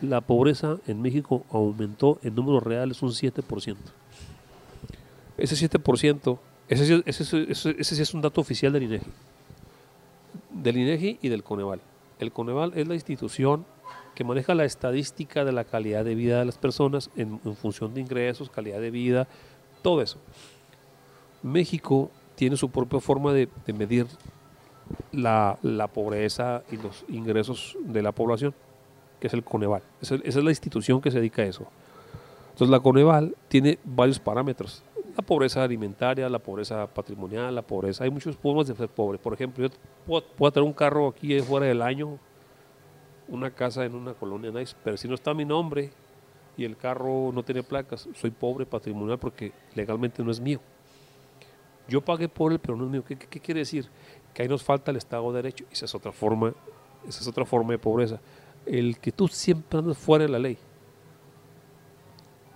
la 0.00 0.20
pobreza 0.20 0.78
en 0.86 1.00
México 1.00 1.44
aumentó 1.50 2.18
en 2.22 2.34
números 2.34 2.62
reales 2.62 3.02
un 3.02 3.10
7%. 3.10 3.76
Ese 5.38 5.68
7%, 5.68 6.38
ese, 6.68 7.02
ese, 7.06 8.02
es 8.02 8.14
un 8.14 8.20
dato 8.20 8.40
oficial 8.40 8.72
del 8.72 8.84
INEGI. 8.84 9.06
Del 10.50 10.76
INEGI 10.76 11.18
y 11.22 11.28
del 11.28 11.42
Coneval. 11.42 11.80
El 12.18 12.32
Coneval 12.32 12.72
es 12.74 12.86
la 12.88 12.94
institución 12.94 13.64
que 14.14 14.24
maneja 14.24 14.54
la 14.54 14.64
estadística 14.64 15.44
de 15.44 15.52
la 15.52 15.64
calidad 15.64 16.04
de 16.04 16.14
vida 16.14 16.40
de 16.40 16.44
las 16.44 16.58
personas 16.58 17.10
en, 17.16 17.40
función 17.54 17.94
de 17.94 18.00
ingresos, 18.00 18.50
calidad 18.50 18.80
de 18.80 18.90
vida, 18.90 19.26
todo 19.82 20.02
eso. 20.02 20.18
México 21.42 22.10
tiene 22.34 22.56
su 22.56 22.70
propia 22.70 23.00
forma 23.00 23.32
de 23.32 23.48
medir 23.72 24.06
la, 25.12 25.58
la 25.62 25.88
pobreza 25.88 26.62
y 26.70 26.76
los 26.76 27.04
ingresos 27.08 27.76
de 27.84 28.02
la 28.02 28.12
población, 28.12 28.54
que 29.20 29.26
es 29.28 29.34
el 29.34 29.44
Coneval. 29.44 29.82
Esa, 30.00 30.16
es 30.16 30.36
la 30.36 30.50
institución 30.50 31.00
que 31.00 31.10
se 31.10 31.18
dedica 31.18 31.42
a 31.42 31.46
eso. 31.46 31.66
Entonces 32.52 32.70
la 32.70 32.80
Coneval 32.80 33.34
tiene 33.48 33.78
varios 33.84 34.18
parámetros. 34.18 34.82
La 35.16 35.22
pobreza 35.22 35.62
alimentaria, 35.62 36.28
la 36.28 36.38
pobreza 36.38 36.86
patrimonial, 36.86 37.54
la 37.54 37.62
pobreza. 37.62 38.04
Hay 38.04 38.10
muchos 38.10 38.36
formas 38.36 38.66
de 38.66 38.74
ser 38.74 38.88
pobre. 38.88 39.18
Por 39.18 39.34
ejemplo, 39.34 39.66
yo 39.66 40.22
puedo, 40.36 40.52
tener 40.52 40.66
un 40.66 40.72
carro 40.72 41.08
aquí 41.08 41.38
fuera 41.40 41.66
del 41.66 41.82
año, 41.82 42.18
una 43.28 43.50
casa 43.50 43.84
en 43.84 43.94
una 43.94 44.14
colonia 44.14 44.50
nice, 44.50 44.74
pero 44.82 44.96
si 44.96 45.08
no 45.08 45.14
está 45.14 45.34
mi 45.34 45.44
nombre 45.44 45.90
y 46.56 46.64
el 46.64 46.76
carro 46.76 47.30
no 47.32 47.42
tiene 47.42 47.62
placas, 47.62 48.08
soy 48.14 48.30
pobre 48.30 48.66
patrimonial 48.66 49.18
porque 49.18 49.52
legalmente 49.74 50.22
no 50.22 50.30
es 50.30 50.40
mío. 50.40 50.60
Yo 51.88 52.00
pagué 52.00 52.28
por 52.28 52.52
él, 52.52 52.58
pero 52.58 52.76
no 52.76 52.84
es 52.84 52.90
mío. 52.90 53.04
¿Qué, 53.04 53.16
qué- 53.16 53.26
qué 53.26 53.40
quiere 53.40 53.60
decir? 53.60 53.88
Que 54.34 54.42
ahí 54.42 54.48
nos 54.48 54.62
falta 54.62 54.90
el 54.90 54.96
Estado 54.96 55.30
de 55.32 55.42
Derecho. 55.42 55.64
Esa 55.70 55.84
es 55.84 55.94
otra 55.94 56.12
forma, 56.12 56.54
esa 57.08 57.20
es 57.20 57.28
otra 57.28 57.44
forma 57.44 57.72
de 57.72 57.78
pobreza. 57.78 58.20
El 58.64 58.98
que 58.98 59.12
tú 59.12 59.28
siempre 59.28 59.78
andes 59.78 59.98
fuera 59.98 60.24
de 60.24 60.30
la 60.30 60.38
ley. 60.38 60.58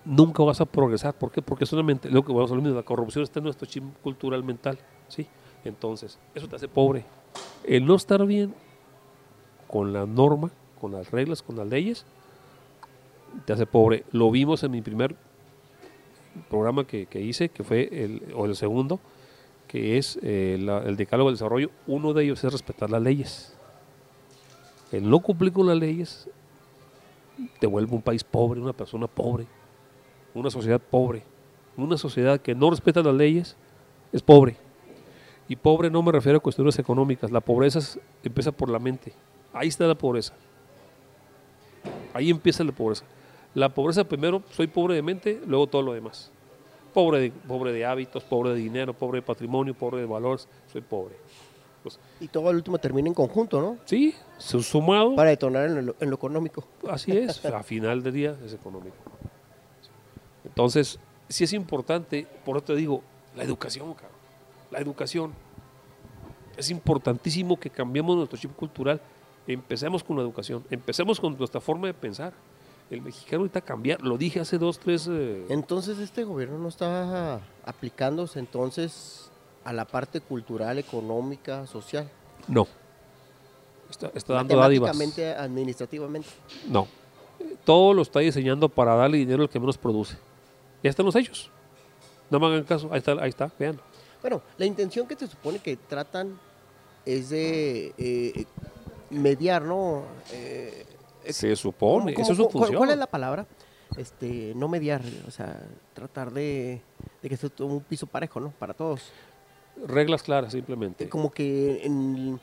Nunca 0.04 0.42
vas 0.42 0.60
a 0.60 0.64
progresar. 0.64 1.14
¿Por 1.14 1.30
qué? 1.32 1.42
Porque 1.42 1.66
solamente 1.66 2.08
lo 2.08 2.24
que 2.24 2.32
vamos 2.32 2.52
a 2.52 2.54
lo 2.54 2.62
la 2.62 2.82
corrupción 2.82 3.24
está 3.24 3.40
en 3.40 3.44
nuestro 3.44 3.66
chip 3.66 3.84
cultural 4.02 4.44
mental. 4.44 4.78
¿sí? 5.08 5.26
Entonces, 5.64 6.18
eso 6.34 6.48
te 6.48 6.56
hace 6.56 6.68
pobre. 6.68 7.04
El 7.64 7.84
no 7.86 7.96
estar 7.96 8.24
bien 8.24 8.54
con 9.66 9.92
la 9.92 10.06
norma, 10.06 10.50
con 10.80 10.92
las 10.92 11.10
reglas, 11.10 11.42
con 11.42 11.56
las 11.56 11.66
leyes, 11.66 12.06
te 13.44 13.52
hace 13.52 13.66
pobre. 13.66 14.04
Lo 14.12 14.30
vimos 14.30 14.62
en 14.62 14.70
mi 14.70 14.80
primer 14.80 15.16
programa 16.48 16.86
que, 16.86 17.06
que 17.06 17.20
hice, 17.20 17.48
que 17.48 17.64
fue 17.64 17.88
el, 17.92 18.32
o 18.34 18.46
el 18.46 18.56
segundo, 18.56 19.00
que 19.68 19.98
es 19.98 20.18
eh, 20.22 20.58
la- 20.60 20.78
el 20.82 20.96
decálogo 20.96 21.30
del 21.30 21.36
desarrollo. 21.36 21.70
Uno 21.86 22.12
de 22.12 22.24
ellos 22.24 22.42
es 22.44 22.52
respetar 22.52 22.90
las 22.90 23.02
leyes. 23.02 23.56
El 24.92 25.08
no 25.10 25.20
cumplir 25.20 25.52
con 25.52 25.66
las 25.66 25.76
leyes 25.76 26.28
te 27.60 27.66
vuelve 27.66 27.94
un 27.94 28.02
país 28.02 28.22
pobre, 28.24 28.60
una 28.60 28.72
persona 28.72 29.06
pobre, 29.06 29.46
una 30.34 30.50
sociedad 30.50 30.80
pobre. 30.80 31.22
Una 31.76 31.98
sociedad 31.98 32.40
que 32.40 32.54
no 32.54 32.70
respeta 32.70 33.02
las 33.02 33.14
leyes 33.14 33.54
es 34.10 34.22
pobre. 34.22 34.56
Y 35.46 35.56
pobre 35.56 35.90
no 35.90 36.02
me 36.02 36.10
refiero 36.10 36.38
a 36.38 36.40
cuestiones 36.40 36.78
económicas. 36.78 37.30
La 37.30 37.40
pobreza 37.42 37.80
empieza 38.24 38.50
por 38.50 38.70
la 38.70 38.78
mente. 38.78 39.12
Ahí 39.52 39.68
está 39.68 39.86
la 39.86 39.94
pobreza. 39.94 40.32
Ahí 42.14 42.30
empieza 42.30 42.64
la 42.64 42.72
pobreza. 42.72 43.04
La 43.54 43.68
pobreza 43.74 44.04
primero, 44.04 44.42
soy 44.50 44.66
pobre 44.68 44.94
de 44.94 45.02
mente, 45.02 45.40
luego 45.46 45.66
todo 45.66 45.82
lo 45.82 45.92
demás. 45.92 46.30
Pobre 46.96 47.20
de, 47.20 47.30
pobre 47.30 47.72
de 47.74 47.84
hábitos, 47.84 48.24
pobre 48.24 48.52
de 48.52 48.56
dinero, 48.56 48.94
pobre 48.94 49.18
de 49.18 49.22
patrimonio, 49.22 49.74
pobre 49.74 50.00
de 50.00 50.06
valores, 50.06 50.48
soy 50.72 50.80
pobre. 50.80 51.14
Pues, 51.82 52.00
Y 52.20 52.28
todo 52.28 52.48
al 52.48 52.56
último 52.56 52.78
termina 52.78 53.06
en 53.08 53.12
conjunto, 53.12 53.60
¿no? 53.60 53.76
sí, 53.84 54.14
su- 54.38 54.62
sumado, 54.62 55.14
Para 55.14 55.28
detonar 55.28 55.66
en 55.66 55.84
lo, 55.84 55.94
en 56.00 56.08
lo 56.08 56.16
económico. 56.16 56.64
así 56.88 57.12
es, 57.14 57.44
a 57.44 57.62
final 57.62 58.02
del 58.02 58.14
día 58.14 58.34
es 58.46 58.54
económico. 58.54 58.96
Entonces, 60.46 60.98
sí 61.28 61.44
es 61.44 61.52
importante, 61.52 62.26
por 62.46 62.56
eso 62.56 62.64
te 62.64 62.76
digo, 62.76 63.02
la 63.36 63.42
educación, 63.44 63.92
cabrón. 63.92 64.16
La 64.70 64.78
educación. 64.78 65.34
Es 66.56 66.70
importantísimo 66.70 67.60
que 67.60 67.68
cambiemos 67.68 68.16
nuestro 68.16 68.38
chip 68.38 68.56
cultural. 68.56 69.02
Empecemos 69.46 70.02
con 70.02 70.16
la 70.16 70.22
educación, 70.22 70.64
empecemos 70.70 71.20
con 71.20 71.36
nuestra 71.36 71.60
forma 71.60 71.88
de 71.88 71.92
pensar. 71.94 72.32
El 72.90 73.02
mexicano 73.02 73.40
ahorita 73.40 73.60
cambiar, 73.62 74.00
lo 74.02 74.16
dije 74.16 74.38
hace 74.40 74.58
dos, 74.58 74.78
tres... 74.78 75.08
eh, 75.10 75.44
Entonces 75.48 75.98
este 75.98 76.22
gobierno 76.24 76.58
no 76.58 76.68
está 76.68 77.40
aplicándose 77.64 78.38
entonces 78.38 79.30
a 79.64 79.72
la 79.72 79.84
parte 79.84 80.20
cultural, 80.20 80.78
económica, 80.78 81.66
social. 81.66 82.08
No. 82.46 82.68
Está, 83.90 84.10
está 84.14 84.34
dando 84.34 84.56
dádivas. 84.56 84.96
Administrativamente. 85.38 86.28
No. 86.68 86.86
Eh, 87.40 87.56
Todo 87.64 87.92
lo 87.92 88.02
está 88.02 88.20
diseñando 88.20 88.68
para 88.68 88.94
darle 88.94 89.18
dinero 89.18 89.42
al 89.42 89.48
que 89.48 89.58
menos 89.58 89.76
produce. 89.76 90.16
Ya 90.82 90.90
están 90.90 91.06
los 91.06 91.16
hechos. 91.16 91.50
No 92.30 92.38
me 92.38 92.46
hagan 92.46 92.64
caso. 92.64 92.88
Ahí 92.92 92.98
está, 92.98 93.12
ahí 93.12 93.28
está, 93.30 93.50
vean. 93.58 93.80
Bueno, 94.20 94.42
la 94.58 94.66
intención 94.66 95.06
que 95.08 95.16
se 95.16 95.26
supone 95.26 95.58
que 95.58 95.76
tratan 95.76 96.38
es 97.04 97.30
de 97.30 97.92
eh, 97.98 98.44
mediar, 99.10 99.62
¿no? 99.62 100.04
Eh, 100.32 100.84
Se 101.32 101.54
supone. 101.56 102.14
¿cómo- 102.14 102.22
Eso 102.24 102.32
es 102.32 102.38
su 102.38 102.48
función. 102.50 102.76
¿Cuál 102.76 102.90
es 102.90 102.98
la 102.98 103.06
palabra? 103.06 103.46
Este, 103.96 104.52
no 104.56 104.68
mediar, 104.68 105.00
o 105.26 105.30
sea, 105.30 105.60
tratar 105.94 106.32
de, 106.32 106.80
de 107.22 107.28
que 107.28 107.36
sea 107.36 107.50
un 107.60 107.80
piso 107.80 108.06
parejo, 108.06 108.40
¿no? 108.40 108.50
Para 108.58 108.74
todos. 108.74 109.10
Reglas 109.86 110.22
claras, 110.22 110.52
simplemente. 110.52 111.08
Como 111.08 111.30
que, 111.30 111.84
en- 111.84 112.40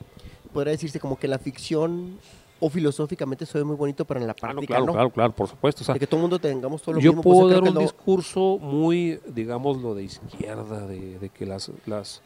podría 0.52 0.72
decirse 0.72 0.98
como 1.00 1.18
que 1.18 1.28
la 1.28 1.38
ficción 1.38 2.18
o 2.60 2.70
filosóficamente 2.70 3.44
soy 3.44 3.62
muy 3.64 3.76
bonito, 3.76 4.04
pero 4.04 4.20
en 4.20 4.26
la 4.26 4.32
Ah, 4.32 4.36
no, 4.36 4.40
práctica 4.52 4.66
claro, 4.74 4.86
no. 4.86 4.92
claro, 4.92 5.10
claro, 5.10 5.32
por 5.34 5.48
supuesto. 5.48 5.82
O 5.82 5.84
sea, 5.84 5.94
De 5.94 6.00
que 6.00 6.06
todo 6.06 6.18
el 6.18 6.22
mundo 6.22 6.38
tengamos 6.38 6.80
todo 6.80 6.94
lo 6.94 7.00
yo 7.00 7.10
mismo. 7.10 7.22
pues, 7.22 7.36
puedo 7.38 7.48
dar 7.50 7.62
un 7.62 7.74
lo- 7.74 7.80
discurso 7.80 8.58
muy, 8.60 9.20
digamos, 9.26 9.82
lo 9.82 9.94
de 9.94 10.04
izquierda, 10.04 10.86
de, 10.86 11.18
de 11.18 11.28
que 11.28 11.44
las, 11.44 11.70
las 11.86 12.22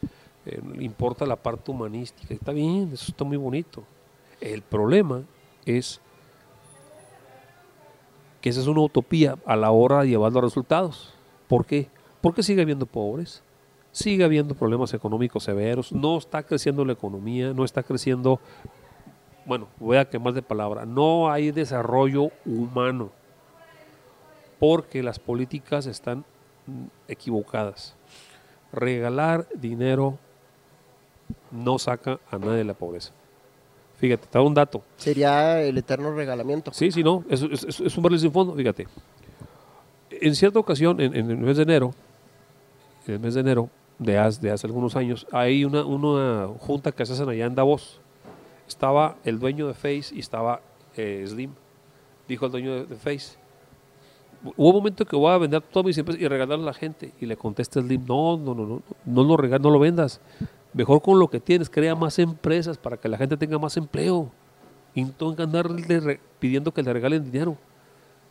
eh, 0.47 0.61
importa 0.79 1.27
la 1.27 1.37
parte 1.37 1.71
humanística. 1.71 2.33
Está 2.33 2.53
bien, 2.53 2.91
eso 2.93 3.07
está 3.09 3.25
muy 3.25 3.37
bonito. 3.39 3.83
El 4.41 4.63
problema 4.63 5.23
es 5.65 6.01
que 8.41 8.51
esa 8.51 8.61
es 8.61 8.67
una 8.67 8.81
utopía 8.81 9.37
a 9.47 9.57
la 9.57 9.71
hora 9.71 10.03
de 10.03 10.09
llevar 10.09 10.33
los 10.33 10.43
resultados. 10.43 11.15
¿Por 11.49 11.65
qué? 11.67 11.89
Porque 12.21 12.43
sigue 12.43 12.63
habiendo 12.63 12.87
pobres, 12.87 13.43
sigue 13.93 14.25
habiendo 14.25 14.55
problemas 14.55 14.93
económicos 14.95 15.45
severos, 15.45 15.93
no 15.93 16.19
está 16.19 16.43
creciendo 16.43 16.85
la 16.85 16.93
economía, 16.93 17.53
no 17.53 17.65
está 17.65 17.83
creciendo, 17.83 18.41
bueno, 19.47 19.69
voy 19.79 19.97
a 19.97 20.09
quemar 20.09 20.35
de 20.35 20.43
palabra, 20.43 20.85
no 20.85 21.31
hay 21.31 21.51
desarrollo 21.51 22.31
humano 22.45 23.11
porque 24.59 25.03
las 25.03 25.19
políticas 25.19 25.87
están 25.87 26.25
equivocadas. 27.07 27.97
Regalar 28.73 29.47
dinero 29.55 30.19
no 31.51 31.79
saca 31.79 32.19
a 32.31 32.39
nadie 32.39 32.59
de 32.59 32.65
la 32.65 32.75
pobreza. 32.75 33.13
Fíjate, 33.99 34.27
te 34.29 34.39
da 34.39 34.43
un 34.43 34.55
dato. 34.55 34.83
Sería 34.97 35.61
el 35.63 35.77
eterno 35.77 36.15
regalamiento. 36.15 36.73
Sí, 36.73 36.91
sí, 36.93 37.03
no, 37.03 37.25
es, 37.29 37.43
es- 37.43 37.65
es- 37.65 37.81
es 37.81 37.97
un 37.97 38.03
barril 38.03 38.21
sin 38.21 38.33
fondo, 38.33 38.55
fíjate. 38.55 38.87
En 40.11 40.35
cierta 40.35 40.59
ocasión, 40.59 41.01
en, 41.01 41.15
en 41.15 41.31
el 41.31 41.37
mes 41.39 41.57
de 41.57 41.65
enero, 41.65 41.95
en 43.07 43.15
el 43.15 43.21
mes 43.21 43.35
de 43.35 43.41
enero 43.41 43.69
de 43.99 44.17
hace, 44.19 44.41
de 44.41 44.51
hace 44.53 44.67
algunos 44.67 44.95
años, 44.97 45.27
hay 45.33 45.65
una, 45.65 45.85
una 45.85 46.49
junta 46.59 46.93
que 46.93 47.05
se 47.05 47.13
hacen 47.13 47.29
allá 47.29 47.47
en 47.47 47.55
Davos. 47.55 48.01
Estaba 48.69 49.17
el 49.25 49.39
dueño 49.39 49.67
de 49.67 49.75
Face 49.75 50.15
y 50.15 50.21
estaba 50.21 50.61
eh, 50.97 51.25
Slim. 51.27 51.51
Dijo 52.29 52.47
el 52.47 52.53
dueño 52.53 52.75
de, 52.75 52.85
de 52.87 52.97
Face, 52.97 53.37
hubo 54.57 54.69
un 54.69 54.75
momento 54.77 55.05
que 55.05 55.17
voy 55.17 55.33
a 55.33 55.39
vender 55.39 55.63
todas 55.63 55.87
mis 55.87 55.99
empresas 55.99 56.23
y 56.23 56.29
regalarle 56.29 56.63
a 56.63 56.67
la 56.67 56.75
gente. 56.75 57.13
Y 57.21 57.27
le 57.27 57.37
contesta 57.37 57.81
Slim, 57.81 58.05
no, 58.07 58.37
no, 58.37 58.55
no, 58.55 58.67
no, 58.67 58.83
no 59.05 59.25
lo 59.25 59.37
regal, 59.37 59.61
no 59.61 59.71
lo 59.71 59.79
vendas. 59.79 60.21
Mejor 60.73 61.01
con 61.03 61.19
lo 61.19 61.29
que 61.29 61.41
tienes, 61.41 61.69
crea 61.71 61.95
más 61.95 62.19
empresas 62.19 62.77
para 62.79 62.97
que 62.97 63.09
la 63.09 63.17
gente 63.17 63.37
tenga 63.37 63.59
más 63.59 63.77
empleo. 63.77 64.31
Y 64.95 65.05
no 65.05 65.37
que 65.37 65.43
andarle 65.43 66.21
pidiendo 66.39 66.73
que 66.73 66.83
le 66.83 66.93
regalen 66.93 67.25
dinero. 67.31 67.57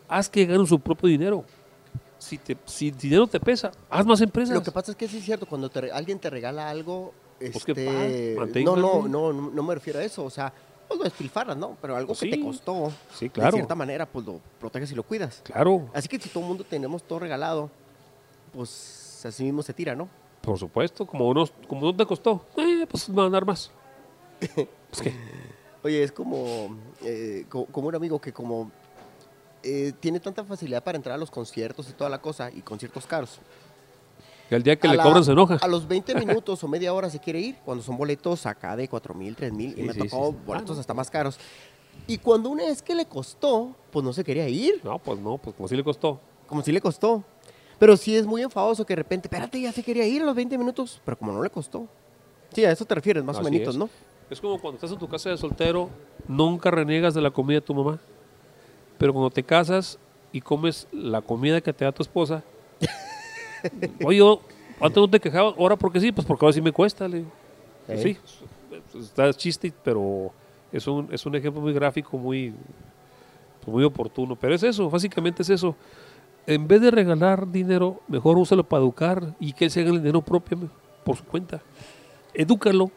Haz 0.07 0.29
que 0.29 0.45
ganen 0.45 0.65
su 0.67 0.79
propio 0.79 1.07
dinero. 1.09 1.43
Si, 2.17 2.37
te, 2.37 2.57
si 2.65 2.89
el 2.89 2.97
dinero 2.97 3.27
te 3.27 3.39
pesa, 3.39 3.71
haz 3.89 4.05
más 4.05 4.19
empresas. 4.21 4.55
Lo 4.55 4.63
que 4.63 4.71
pasa 4.71 4.91
es 4.91 4.97
que 4.97 5.07
sí 5.07 5.17
es 5.17 5.25
cierto, 5.25 5.45
cuando 5.45 5.69
te 5.69 5.91
alguien 5.91 6.17
te 6.19 6.29
regala 6.29 6.69
algo, 6.69 7.13
Pues 7.39 7.63
que 7.63 7.71
este, 7.73 8.33
pa- 8.35 8.41
manténgalo. 8.41 8.77
no, 8.81 9.07
no, 9.07 9.07
no, 9.07 9.33
no, 9.41 9.49
no 9.51 9.63
me 9.63 9.75
refiero 9.75 9.99
a 9.99 10.03
eso, 10.03 10.23
o 10.25 10.29
sea, 10.29 10.51
pues 10.87 10.97
lo 10.97 11.03
despilfarras, 11.03 11.55
¿no? 11.57 11.77
Pero 11.81 11.95
algo 11.95 12.07
Pues 12.09 12.21
que 12.21 12.29
te 12.31 12.39
costó, 12.41 12.91
Sí, 13.13 13.25
de 13.25 13.31
claro. 13.31 13.51
cierta 13.57 13.75
manera, 13.75 14.05
pues 14.07 14.25
lo 14.25 14.39
proteges 14.59 14.91
y 14.91 14.95
lo 14.95 15.03
cuidas. 15.03 15.41
Claro, 15.43 15.89
Así 15.93 16.07
que 16.07 16.19
si 16.19 16.29
todo 16.29 16.41
el 16.41 16.47
mundo 16.49 16.63
tenemos 16.67 17.03
todo 17.03 17.19
regalado, 17.19 17.69
pues 18.53 19.21
así 19.25 19.43
mismo 19.43 19.61
se 19.61 19.73
tira, 19.73 19.95
¿no? 19.95 20.09
Por 20.47 20.57
supuesto. 20.57 21.05
Como, 21.05 21.27
unos, 21.27 21.51
como 21.67 21.81
no 21.87 21.95
te 21.95 22.05
costó, 22.05 22.45
eh, 22.55 22.85
pues 22.89 23.09
van 23.13 23.27
a 23.27 23.29
dar 23.31 23.45
más. 23.45 23.69
Pues 24.89 25.13
Oye, 25.83 26.01
es 26.03 26.11
como, 26.13 26.75
eh, 27.03 27.45
co- 27.49 27.65
como 27.65 27.89
un 27.89 27.95
amigo 27.95 28.19
que 28.19 28.31
como 28.31 28.71
eh, 29.61 29.91
tiene 29.99 30.19
tanta 30.21 30.43
facilidad 30.45 30.81
para 30.83 30.95
entrar 30.95 31.15
a 31.15 31.17
los 31.17 31.29
conciertos 31.29 31.89
y 31.89 31.93
toda 31.93 32.09
la 32.09 32.19
cosa, 32.19 32.49
y 32.51 32.61
conciertos 32.61 33.05
caros. 33.05 33.39
que 34.49 34.55
el 34.55 34.63
día 34.63 34.77
que 34.77 34.87
A 34.87 34.91
le 34.91 34.97
la- 34.97 35.03
cobran 35.03 35.23
se 35.25 35.33
enoja. 35.33 35.55
A 35.61 35.67
los 35.67 35.85
20 35.87 36.15
minutos 36.25 36.63
o 36.63 36.67
media 36.69 36.93
hora 36.93 37.09
se 37.09 37.19
quiere 37.19 37.39
ir, 37.41 37.57
cuando 37.65 37.83
son 37.83 37.97
boletos 37.97 38.45
acá 38.45 38.75
de 38.77 38.87
4 38.87 39.13
mil, 39.13 39.35
3 39.35 39.51
mil, 39.51 39.77
y 39.77 39.83
me 39.83 39.93
sí, 39.93 40.07
tocó 40.07 40.27
sí, 40.31 40.37
sí. 40.37 40.43
boletos 40.45 40.71
Ah, 40.71 40.75
no. 40.75 40.79
hasta 40.79 40.93
más 40.93 41.09
caros. 41.11 41.37
Y 42.07 42.17
cuando 42.19 42.49
una 42.49 42.63
vez 42.63 42.81
que 42.81 42.95
le 42.95 43.05
costó, 43.05 43.75
pues 43.91 44.03
no 44.05 44.13
se 44.13 44.23
quería 44.23 44.47
ir, 44.47 44.79
No, 44.85 44.97
pues 44.99 45.19
no, 45.19 45.37
pues 45.37 45.53
como 45.57 45.67
si 45.67 45.75
le 45.75 45.83
costó. 45.83 46.19
como 46.47 46.61
si 46.63 46.71
le 46.71 46.79
costó. 46.79 47.23
Pero 47.79 47.95
sí 47.95 48.15
es 48.15 48.25
muy 48.25 48.41
enfadoso 48.41 48.85
que 48.85 48.93
de 48.93 48.97
repente, 48.97 49.27
espérate, 49.27 49.61
ya 49.61 49.71
se 49.71 49.83
quería 49.83 50.05
ir 50.05 50.21
a 50.21 50.25
los 50.25 50.35
20 50.35 50.57
minutos, 50.57 51.01
pero 51.05 51.17
como 51.17 51.31
no 51.31 51.43
le 51.43 51.49
costó. 51.49 51.87
Sí, 52.53 52.65
a 52.65 52.71
eso 52.71 52.85
te 52.85 52.95
refieres, 52.95 53.23
más 53.23 53.37
o 53.37 53.41
Así 53.41 53.51
menos, 53.51 53.69
es. 53.69 53.77
¿no? 53.77 53.89
Es 54.29 54.41
como 54.41 54.59
cuando 54.59 54.75
estás 54.77 54.91
en 54.91 54.97
tu 54.97 55.07
casa 55.07 55.29
de 55.29 55.37
soltero, 55.37 55.89
nunca 56.27 56.71
reniegas 56.71 57.13
de 57.13 57.21
la 57.21 57.31
comida 57.31 57.59
de 57.59 57.65
tu 57.65 57.73
mamá. 57.73 57.99
Pero 58.97 59.13
cuando 59.13 59.29
te 59.29 59.43
casas 59.43 59.99
y 60.31 60.41
comes 60.41 60.87
la 60.91 61.21
comida 61.21 61.61
que 61.61 61.71
te 61.71 61.85
da 61.85 61.91
tu 61.91 62.01
esposa, 62.01 62.43
oye, 64.03 64.17
yo 64.17 64.41
antes 64.79 64.97
no 64.97 65.09
te 65.09 65.19
quejaba, 65.19 65.53
ahora 65.57 65.75
porque 65.75 65.99
sí, 65.99 66.11
pues 66.11 66.25
porque 66.25 66.45
ahora 66.45 66.53
sí 66.53 66.61
me 66.61 66.71
cuesta. 66.71 67.07
Le 67.07 67.17
digo. 67.19 67.31
Pues 67.85 68.05
Ey. 68.05 68.17
sí, 68.93 68.99
está 68.99 69.33
chiste, 69.33 69.71
pero 69.83 70.31
es 70.71 70.85
un, 70.87 71.07
es 71.11 71.25
un 71.25 71.35
ejemplo 71.35 71.61
muy 71.61 71.73
gráfico, 71.73 72.17
muy, 72.17 72.53
pues, 73.61 73.67
muy 73.67 73.83
oportuno. 73.83 74.35
Pero 74.35 74.55
es 74.55 74.63
eso, 74.63 74.89
básicamente 74.89 75.41
es 75.43 75.49
eso. 75.49 75.75
En 76.47 76.65
vez 76.65 76.79
de 76.81 76.91
regalar 76.91 77.51
dinero, 77.51 77.99
mejor 78.07 78.37
úsalo 78.37 78.63
para 78.63 78.81
educar 78.81 79.35
y 79.37 79.51
que 79.51 79.65
él 79.65 79.71
se 79.71 79.81
haga 79.81 79.89
el 79.89 79.97
dinero 79.97 80.21
propio 80.21 80.57
por 81.03 81.17
su 81.17 81.25
cuenta. 81.25 81.61
Edúcalo 82.33 82.89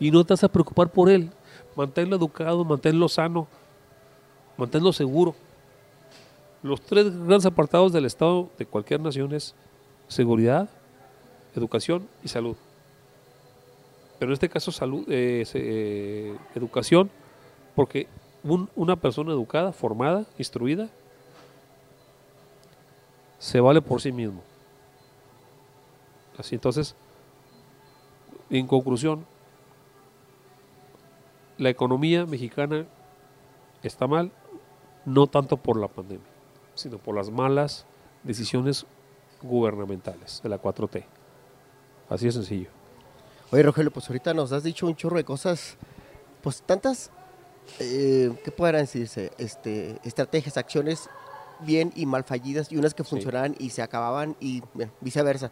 y 0.00 0.10
no 0.10 0.24
te 0.24 0.32
vas 0.32 0.42
a 0.42 0.48
preocupar 0.48 0.90
por 0.90 1.08
él. 1.10 1.30
Manténlo 1.76 2.16
educado, 2.16 2.64
manténlo 2.64 3.08
sano, 3.08 3.46
manténlo 4.56 4.92
seguro. 4.92 5.36
Los 6.64 6.80
tres 6.80 7.04
grandes 7.16 7.46
apartados 7.46 7.92
del 7.92 8.04
Estado 8.04 8.48
de 8.58 8.66
cualquier 8.66 9.00
nación 9.00 9.32
es 9.32 9.54
seguridad, 10.08 10.68
educación 11.54 12.08
y 12.24 12.28
salud. 12.28 12.56
Pero 14.18 14.30
en 14.30 14.34
este 14.34 14.48
caso 14.48 14.72
salud, 14.72 15.04
eh, 15.08 15.44
eh, 15.54 16.36
educación, 16.56 17.10
porque 17.76 18.08
un- 18.42 18.68
una 18.74 18.96
persona 18.96 19.30
educada, 19.30 19.70
formada, 19.70 20.24
instruida, 20.36 20.88
se 23.38 23.60
vale 23.60 23.80
por 23.80 24.00
sí 24.00 24.12
mismo. 24.12 24.42
Así 26.36 26.54
entonces, 26.54 26.94
en 28.50 28.66
conclusión, 28.66 29.26
la 31.56 31.68
economía 31.68 32.26
mexicana 32.26 32.86
está 33.82 34.06
mal, 34.06 34.30
no 35.04 35.26
tanto 35.26 35.56
por 35.56 35.78
la 35.78 35.88
pandemia, 35.88 36.26
sino 36.74 36.98
por 36.98 37.16
las 37.16 37.30
malas 37.30 37.86
decisiones 38.22 38.86
gubernamentales 39.42 40.40
de 40.42 40.48
la 40.48 40.60
4T. 40.60 41.04
Así 42.08 42.26
de 42.26 42.32
sencillo. 42.32 42.70
Oye, 43.50 43.62
Rogelio, 43.62 43.90
pues 43.90 44.08
ahorita 44.08 44.34
nos 44.34 44.52
has 44.52 44.62
dicho 44.62 44.86
un 44.86 44.94
chorro 44.94 45.16
de 45.16 45.24
cosas, 45.24 45.76
pues 46.42 46.62
tantas, 46.62 47.10
eh, 47.78 48.30
¿qué 48.44 48.50
podrán 48.50 48.82
decirse? 48.82 49.32
Este, 49.38 49.98
estrategias, 50.04 50.56
acciones 50.56 51.08
bien 51.60 51.92
y 51.96 52.06
mal 52.06 52.24
fallidas 52.24 52.70
y 52.72 52.76
unas 52.76 52.94
que 52.94 53.02
Sí. 53.04 53.10
funcionaban 53.10 53.54
y 53.58 53.70
se 53.70 53.82
acababan 53.82 54.36
y 54.40 54.62
bueno, 54.74 54.92
viceversa. 55.00 55.50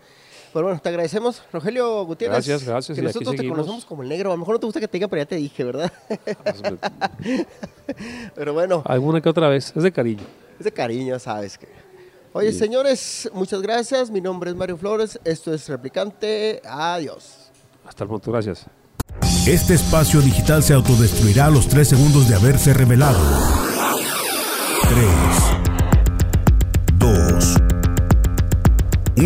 Pero 0.53 0.67
bueno, 0.67 0.81
te 0.81 0.89
agradecemos, 0.89 1.43
Rogelio 1.53 2.05
Gutiérrez. 2.07 2.37
Gracias, 2.47 2.65
gracias, 2.65 2.97
Que 2.97 3.03
nosotros 3.03 3.33
te 3.33 3.37
seguimos. 3.39 3.59
conocemos 3.59 3.85
como 3.85 4.03
el 4.03 4.09
negro. 4.09 4.31
A 4.31 4.35
lo 4.35 4.39
mejor 4.39 4.55
no 4.55 4.61
te 4.61 4.67
gusta 4.67 4.81
que 4.81 4.89
te 4.89 4.97
diga, 4.97 5.09
pero 5.09 5.21
ya 5.23 5.27
te 5.27 5.37
dije, 5.37 5.65
¿verdad? 5.65 5.93
Pero 8.35 8.55
bueno, 8.55 8.83
Alguna 8.87 9.21
que 9.21 9.29
otra 9.29 9.49
vez, 9.49 9.73
es 9.77 9.83
de 9.83 9.93
cariño. 9.93 10.25
es 10.59 10.65
de 10.65 10.73
cariño, 10.73 11.19
sabes 11.19 11.59
que. 11.59 11.69
Oye, 12.33 12.53
Sí. 12.53 12.59
señores, 12.59 13.31
muchas 13.33 13.63
gracias. 13.63 14.11
Mi 14.11 14.21
nombre 14.21 14.51
es 14.51 14.57
Mario 14.57 14.77
Flores. 14.77 15.19
Esto 15.25 15.55
es 15.55 15.69
Replicante. 15.69 16.61
Adiós. 16.65 17.51
Hasta 17.87 18.05
el 18.05 18.09
pronto, 18.09 18.31
gracias. 18.33 18.67
Este 19.47 19.75
espacio 19.75 20.21
digital 20.21 20.63
se 20.63 20.75
autodestruirá 20.75 21.47
a 21.47 21.51
los 21.51 21.69
tres 21.69 21.89
segundos 21.89 22.29
de 22.29 22.35
haberse 22.35 22.75
revelado. 22.75 23.19
3, 24.89 25.66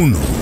1. 0.00 0.39